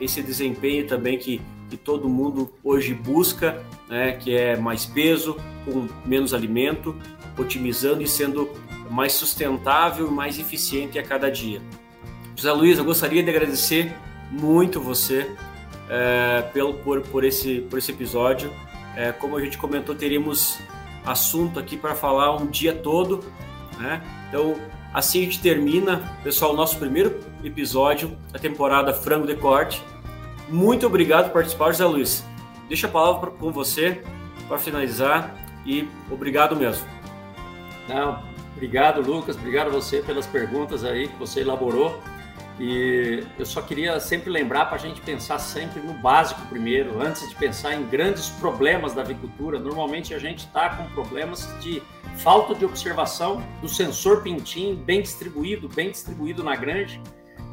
esse 0.00 0.22
desempenho 0.22 0.86
também 0.86 1.18
que, 1.18 1.42
que 1.68 1.76
todo 1.76 2.08
mundo 2.08 2.50
hoje 2.64 2.94
busca, 2.94 3.62
né, 3.86 4.12
que 4.12 4.34
é 4.34 4.56
mais 4.56 4.86
peso, 4.86 5.36
com 5.66 5.86
menos 6.06 6.32
alimento, 6.32 6.96
otimizando 7.38 8.02
e 8.02 8.08
sendo 8.08 8.48
mais 8.90 9.12
sustentável 9.12 10.08
e 10.08 10.10
mais 10.10 10.38
eficiente 10.38 10.98
a 10.98 11.02
cada 11.02 11.30
dia. 11.30 11.60
José 12.34 12.50
Luiz, 12.52 12.78
eu 12.78 12.84
gostaria 12.84 13.22
de 13.22 13.28
agradecer 13.28 13.94
muito 14.30 14.80
você 14.80 15.36
é, 15.88 16.42
pelo, 16.52 16.74
por, 16.74 17.00
por, 17.02 17.24
esse, 17.24 17.60
por 17.62 17.78
esse 17.78 17.92
episódio. 17.92 18.52
É, 18.96 19.12
como 19.12 19.36
a 19.36 19.40
gente 19.40 19.56
comentou, 19.58 19.94
teríamos 19.94 20.58
assunto 21.04 21.58
aqui 21.58 21.76
para 21.76 21.94
falar 21.94 22.36
um 22.36 22.46
dia 22.46 22.74
todo, 22.74 23.24
né? 23.78 24.02
Então, 24.28 24.56
assim 24.92 25.20
a 25.20 25.24
gente 25.24 25.40
termina, 25.40 26.18
pessoal, 26.22 26.52
o 26.52 26.56
nosso 26.56 26.78
primeiro 26.78 27.18
episódio 27.42 28.16
da 28.32 28.38
temporada 28.38 28.92
Frango 28.92 29.26
de 29.26 29.36
Corte. 29.36 29.82
Muito 30.48 30.86
obrigado 30.86 31.26
por 31.26 31.34
participar, 31.34 31.72
José 31.72 31.84
Luiz. 31.84 32.24
Deixa 32.68 32.86
a 32.86 32.90
palavra 32.90 33.30
com 33.30 33.52
você 33.52 34.02
para 34.46 34.58
finalizar 34.58 35.34
e 35.64 35.88
obrigado 36.10 36.56
mesmo. 36.56 36.86
Não, 37.88 38.22
obrigado, 38.54 39.00
Lucas. 39.00 39.36
Obrigado 39.36 39.68
a 39.68 39.70
você 39.70 40.02
pelas 40.02 40.26
perguntas 40.26 40.84
aí 40.84 41.08
que 41.08 41.16
você 41.16 41.40
elaborou. 41.40 42.02
E 42.58 43.24
eu 43.38 43.46
só 43.46 43.62
queria 43.62 44.00
sempre 44.00 44.30
lembrar 44.30 44.66
para 44.66 44.76
a 44.76 44.80
gente 44.80 45.00
pensar 45.00 45.38
sempre 45.38 45.80
no 45.80 45.92
básico 45.94 46.40
primeiro, 46.48 47.00
antes 47.00 47.28
de 47.28 47.34
pensar 47.36 47.74
em 47.74 47.86
grandes 47.86 48.28
problemas 48.30 48.94
da 48.94 49.02
avicultura. 49.02 49.60
Normalmente 49.60 50.12
a 50.12 50.18
gente 50.18 50.40
está 50.40 50.70
com 50.70 50.84
problemas 50.90 51.48
de 51.60 51.80
falta 52.16 52.56
de 52.56 52.64
observação 52.64 53.42
do 53.60 53.68
sensor 53.68 54.22
pintinho 54.22 54.76
bem 54.76 55.00
distribuído, 55.00 55.68
bem 55.68 55.92
distribuído 55.92 56.42
na 56.42 56.56
grande, 56.56 57.00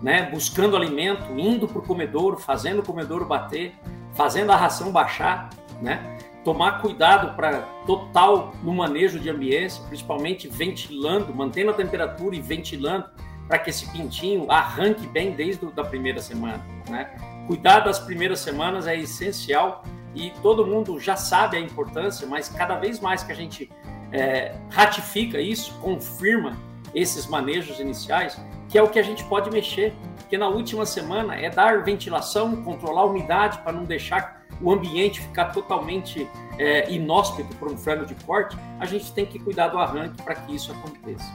né? 0.02 0.28
buscando 0.32 0.76
alimento, 0.76 1.32
indo 1.38 1.68
para 1.68 1.80
o 1.80 1.84
comedouro, 1.84 2.38
fazendo 2.38 2.80
o 2.80 2.84
comedouro 2.84 3.26
bater, 3.26 3.76
fazendo 4.14 4.52
a 4.52 4.56
ração 4.56 4.92
baixar, 4.92 5.52
né? 5.84 6.18
tomar 6.44 6.82
cuidado 6.82 7.36
para 7.36 7.62
total 7.86 8.54
no 8.64 8.74
manejo 8.74 9.20
de 9.20 9.30
ambiência, 9.30 9.84
principalmente 9.88 10.48
ventilando, 10.48 11.34
mantendo 11.34 11.70
a 11.72 11.74
temperatura 11.74 12.36
e 12.36 12.42
ventilando 12.42 13.06
para 13.48 13.60
que 13.60 13.70
esse 13.70 13.90
pintinho 13.92 14.50
arranque 14.52 15.06
bem 15.08 15.32
desde 15.32 15.68
a 15.78 15.84
primeira 15.84 16.20
semana. 16.20 16.66
Né? 16.90 17.10
Cuidar 17.48 17.80
das 17.80 18.00
primeiras 18.00 18.40
semanas 18.40 18.88
é 18.88 18.98
essencial 18.98 19.84
e 20.14 20.32
todo 20.42 20.66
mundo 20.66 21.00
já 21.00 21.16
sabe 21.16 21.58
a 21.58 21.60
importância, 21.60 22.26
mas 22.28 22.50
cada 22.50 22.78
vez 22.78 23.00
mais 23.00 23.24
que 23.24 23.32
a 23.32 23.36
gente 23.36 23.70
é, 24.12 24.56
ratifica 24.70 25.40
isso, 25.40 25.74
confirma 25.82 26.58
esses 26.94 27.28
manejos 27.28 27.80
iniciais, 27.80 28.40
que 28.70 28.78
é 28.78 28.82
o 28.82 28.90
que 28.90 28.98
a 28.98 29.04
gente 29.04 29.24
pode 29.26 29.52
mexer, 29.52 29.94
porque 30.16 30.38
na 30.38 30.48
última 30.48 30.86
semana 30.86 31.36
é 31.36 31.50
dar 31.50 31.84
ventilação, 31.84 32.64
controlar 32.64 33.02
a 33.02 33.06
umidade 33.06 33.58
para 33.60 33.74
não 33.74 33.84
deixar 33.84 34.46
o 34.62 34.72
ambiente 34.72 35.20
ficar 35.20 35.46
totalmente 35.46 36.28
é, 36.58 36.90
inóspito 36.90 37.54
para 37.58 37.70
um 37.70 37.78
frango 37.78 38.06
de 38.06 38.16
corte, 38.24 38.58
a 38.80 38.86
gente 38.86 39.12
tem 39.12 39.26
que 39.26 39.38
cuidar 39.38 39.68
do 39.68 39.78
arranque 39.78 40.22
para 40.24 40.36
que 40.36 40.56
isso 40.56 40.72
aconteça. 40.72 41.26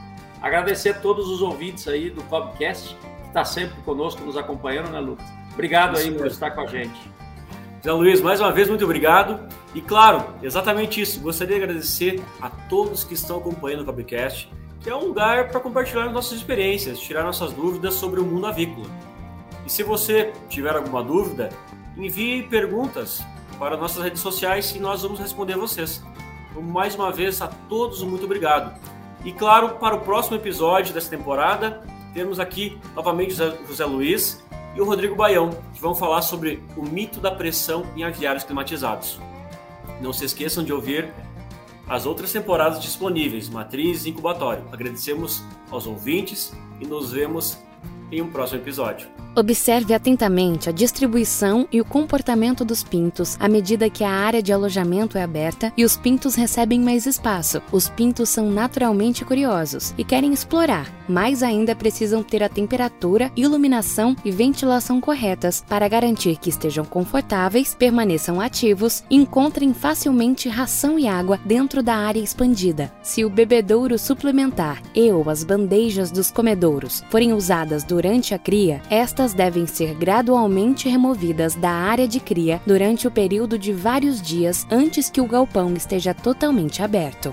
Agradecer 0.41 0.89
a 0.89 0.93
todos 0.95 1.29
os 1.29 1.41
ouvintes 1.41 1.87
aí 1.87 2.09
do 2.09 2.23
Cobcast, 2.23 2.95
que 2.95 3.27
está 3.27 3.45
sempre 3.45 3.79
conosco, 3.83 4.23
nos 4.23 4.35
acompanhando, 4.35 4.89
né, 4.89 4.99
Lucas? 4.99 5.25
Obrigado 5.53 5.97
aí 5.97 6.11
por 6.11 6.25
estar 6.27 6.51
com 6.51 6.61
a 6.61 6.67
gente. 6.67 7.11
Zé 7.83 7.91
Luiz, 7.91 8.21
mais 8.21 8.39
uma 8.39 8.51
vez, 8.51 8.69
muito 8.69 8.83
obrigado. 8.85 9.47
E 9.73 9.81
claro, 9.81 10.23
exatamente 10.41 11.01
isso. 11.01 11.19
Gostaria 11.19 11.57
de 11.57 11.63
agradecer 11.63 12.21
a 12.41 12.49
todos 12.49 13.03
que 13.03 13.13
estão 13.13 13.37
acompanhando 13.37 13.81
o 13.81 13.85
Cobcast, 13.85 14.51
que 14.79 14.89
é 14.89 14.95
um 14.95 15.05
lugar 15.05 15.49
para 15.49 15.59
compartilhar 15.59 16.09
nossas 16.09 16.37
experiências, 16.37 16.99
tirar 16.99 17.23
nossas 17.23 17.53
dúvidas 17.53 17.93
sobre 17.95 18.19
o 18.19 18.25
mundo 18.25 18.47
avícola. 18.47 18.87
E 19.65 19.71
se 19.71 19.83
você 19.83 20.33
tiver 20.49 20.75
alguma 20.75 21.03
dúvida, 21.03 21.49
envie 21.95 22.43
perguntas 22.43 23.23
para 23.59 23.77
nossas 23.77 24.03
redes 24.03 24.21
sociais 24.21 24.75
e 24.75 24.79
nós 24.79 25.03
vamos 25.03 25.19
responder 25.19 25.55
vocês. 25.55 26.03
Então, 26.49 26.61
mais 26.61 26.95
uma 26.95 27.11
vez, 27.11 27.41
a 27.41 27.47
todos, 27.47 28.01
muito 28.03 28.25
obrigado. 28.25 28.75
E 29.23 29.31
claro, 29.31 29.75
para 29.75 29.95
o 29.95 30.01
próximo 30.01 30.35
episódio 30.35 30.93
dessa 30.93 31.09
temporada, 31.09 31.83
temos 32.13 32.39
aqui 32.39 32.79
novamente 32.95 33.35
José 33.67 33.85
Luiz 33.85 34.43
e 34.75 34.81
o 34.81 34.85
Rodrigo 34.85 35.15
Baião, 35.15 35.51
que 35.73 35.81
vão 35.81 35.93
falar 35.93 36.21
sobre 36.21 36.63
o 36.75 36.83
mito 36.83 37.19
da 37.19 37.29
pressão 37.29 37.85
em 37.95 38.03
aviários 38.03 38.43
climatizados. 38.43 39.19
Não 40.01 40.11
se 40.11 40.25
esqueçam 40.25 40.63
de 40.63 40.73
ouvir 40.73 41.13
as 41.87 42.05
outras 42.05 42.31
temporadas 42.31 42.81
disponíveis, 42.81 43.49
Matriz 43.49 44.05
e 44.05 44.09
Incubatório. 44.09 44.63
Agradecemos 44.71 45.43
aos 45.69 45.85
ouvintes 45.85 46.53
e 46.79 46.87
nos 46.87 47.11
vemos 47.11 47.59
em 48.11 48.21
um 48.21 48.31
próximo 48.31 48.59
episódio. 48.61 49.07
Observe 49.33 49.93
atentamente 49.93 50.67
a 50.67 50.73
distribuição 50.73 51.65
e 51.71 51.79
o 51.79 51.85
comportamento 51.85 52.65
dos 52.65 52.83
pintos 52.83 53.37
à 53.39 53.47
medida 53.47 53.89
que 53.89 54.03
a 54.03 54.11
área 54.11 54.43
de 54.43 54.51
alojamento 54.51 55.17
é 55.17 55.23
aberta 55.23 55.71
e 55.77 55.85
os 55.85 55.95
pintos 55.95 56.35
recebem 56.35 56.81
mais 56.81 57.05
espaço. 57.05 57.61
Os 57.71 57.87
pintos 57.87 58.27
são 58.27 58.51
naturalmente 58.51 59.23
curiosos 59.23 59.93
e 59.97 60.03
querem 60.03 60.33
explorar, 60.33 60.91
mais 61.07 61.41
ainda 61.41 61.73
precisam 61.73 62.21
ter 62.21 62.43
a 62.43 62.49
temperatura, 62.49 63.31
iluminação 63.33 64.17
e 64.25 64.31
ventilação 64.31 64.99
corretas 64.99 65.63
para 65.65 65.87
garantir 65.87 66.35
que 66.37 66.49
estejam 66.49 66.83
confortáveis, 66.83 67.73
permaneçam 67.73 68.41
ativos 68.41 69.01
e 69.09 69.15
encontrem 69.15 69.73
facilmente 69.73 70.49
ração 70.49 70.99
e 70.99 71.07
água 71.07 71.39
dentro 71.45 71.81
da 71.81 71.95
área 71.95 72.19
expandida. 72.19 72.91
Se 73.01 73.23
o 73.23 73.29
bebedouro 73.29 73.97
suplementar 73.97 74.81
e 74.93 75.09
ou 75.09 75.29
as 75.29 75.45
bandejas 75.45 76.11
dos 76.11 76.29
comedouros 76.29 77.01
forem 77.09 77.31
usadas 77.31 77.85
durante 77.85 78.33
a 78.33 78.39
cria, 78.39 78.81
esta 78.89 79.20
estas 79.21 79.35
devem 79.35 79.67
ser 79.67 79.93
gradualmente 79.93 80.89
removidas 80.89 81.53
da 81.53 81.69
área 81.69 82.07
de 82.07 82.19
cria 82.19 82.59
durante 82.65 83.07
o 83.07 83.11
período 83.11 83.55
de 83.55 83.71
vários 83.71 84.19
dias 84.19 84.65
antes 84.71 85.11
que 85.11 85.21
o 85.21 85.27
galpão 85.27 85.75
esteja 85.75 86.11
totalmente 86.11 86.81
aberto. 86.81 87.31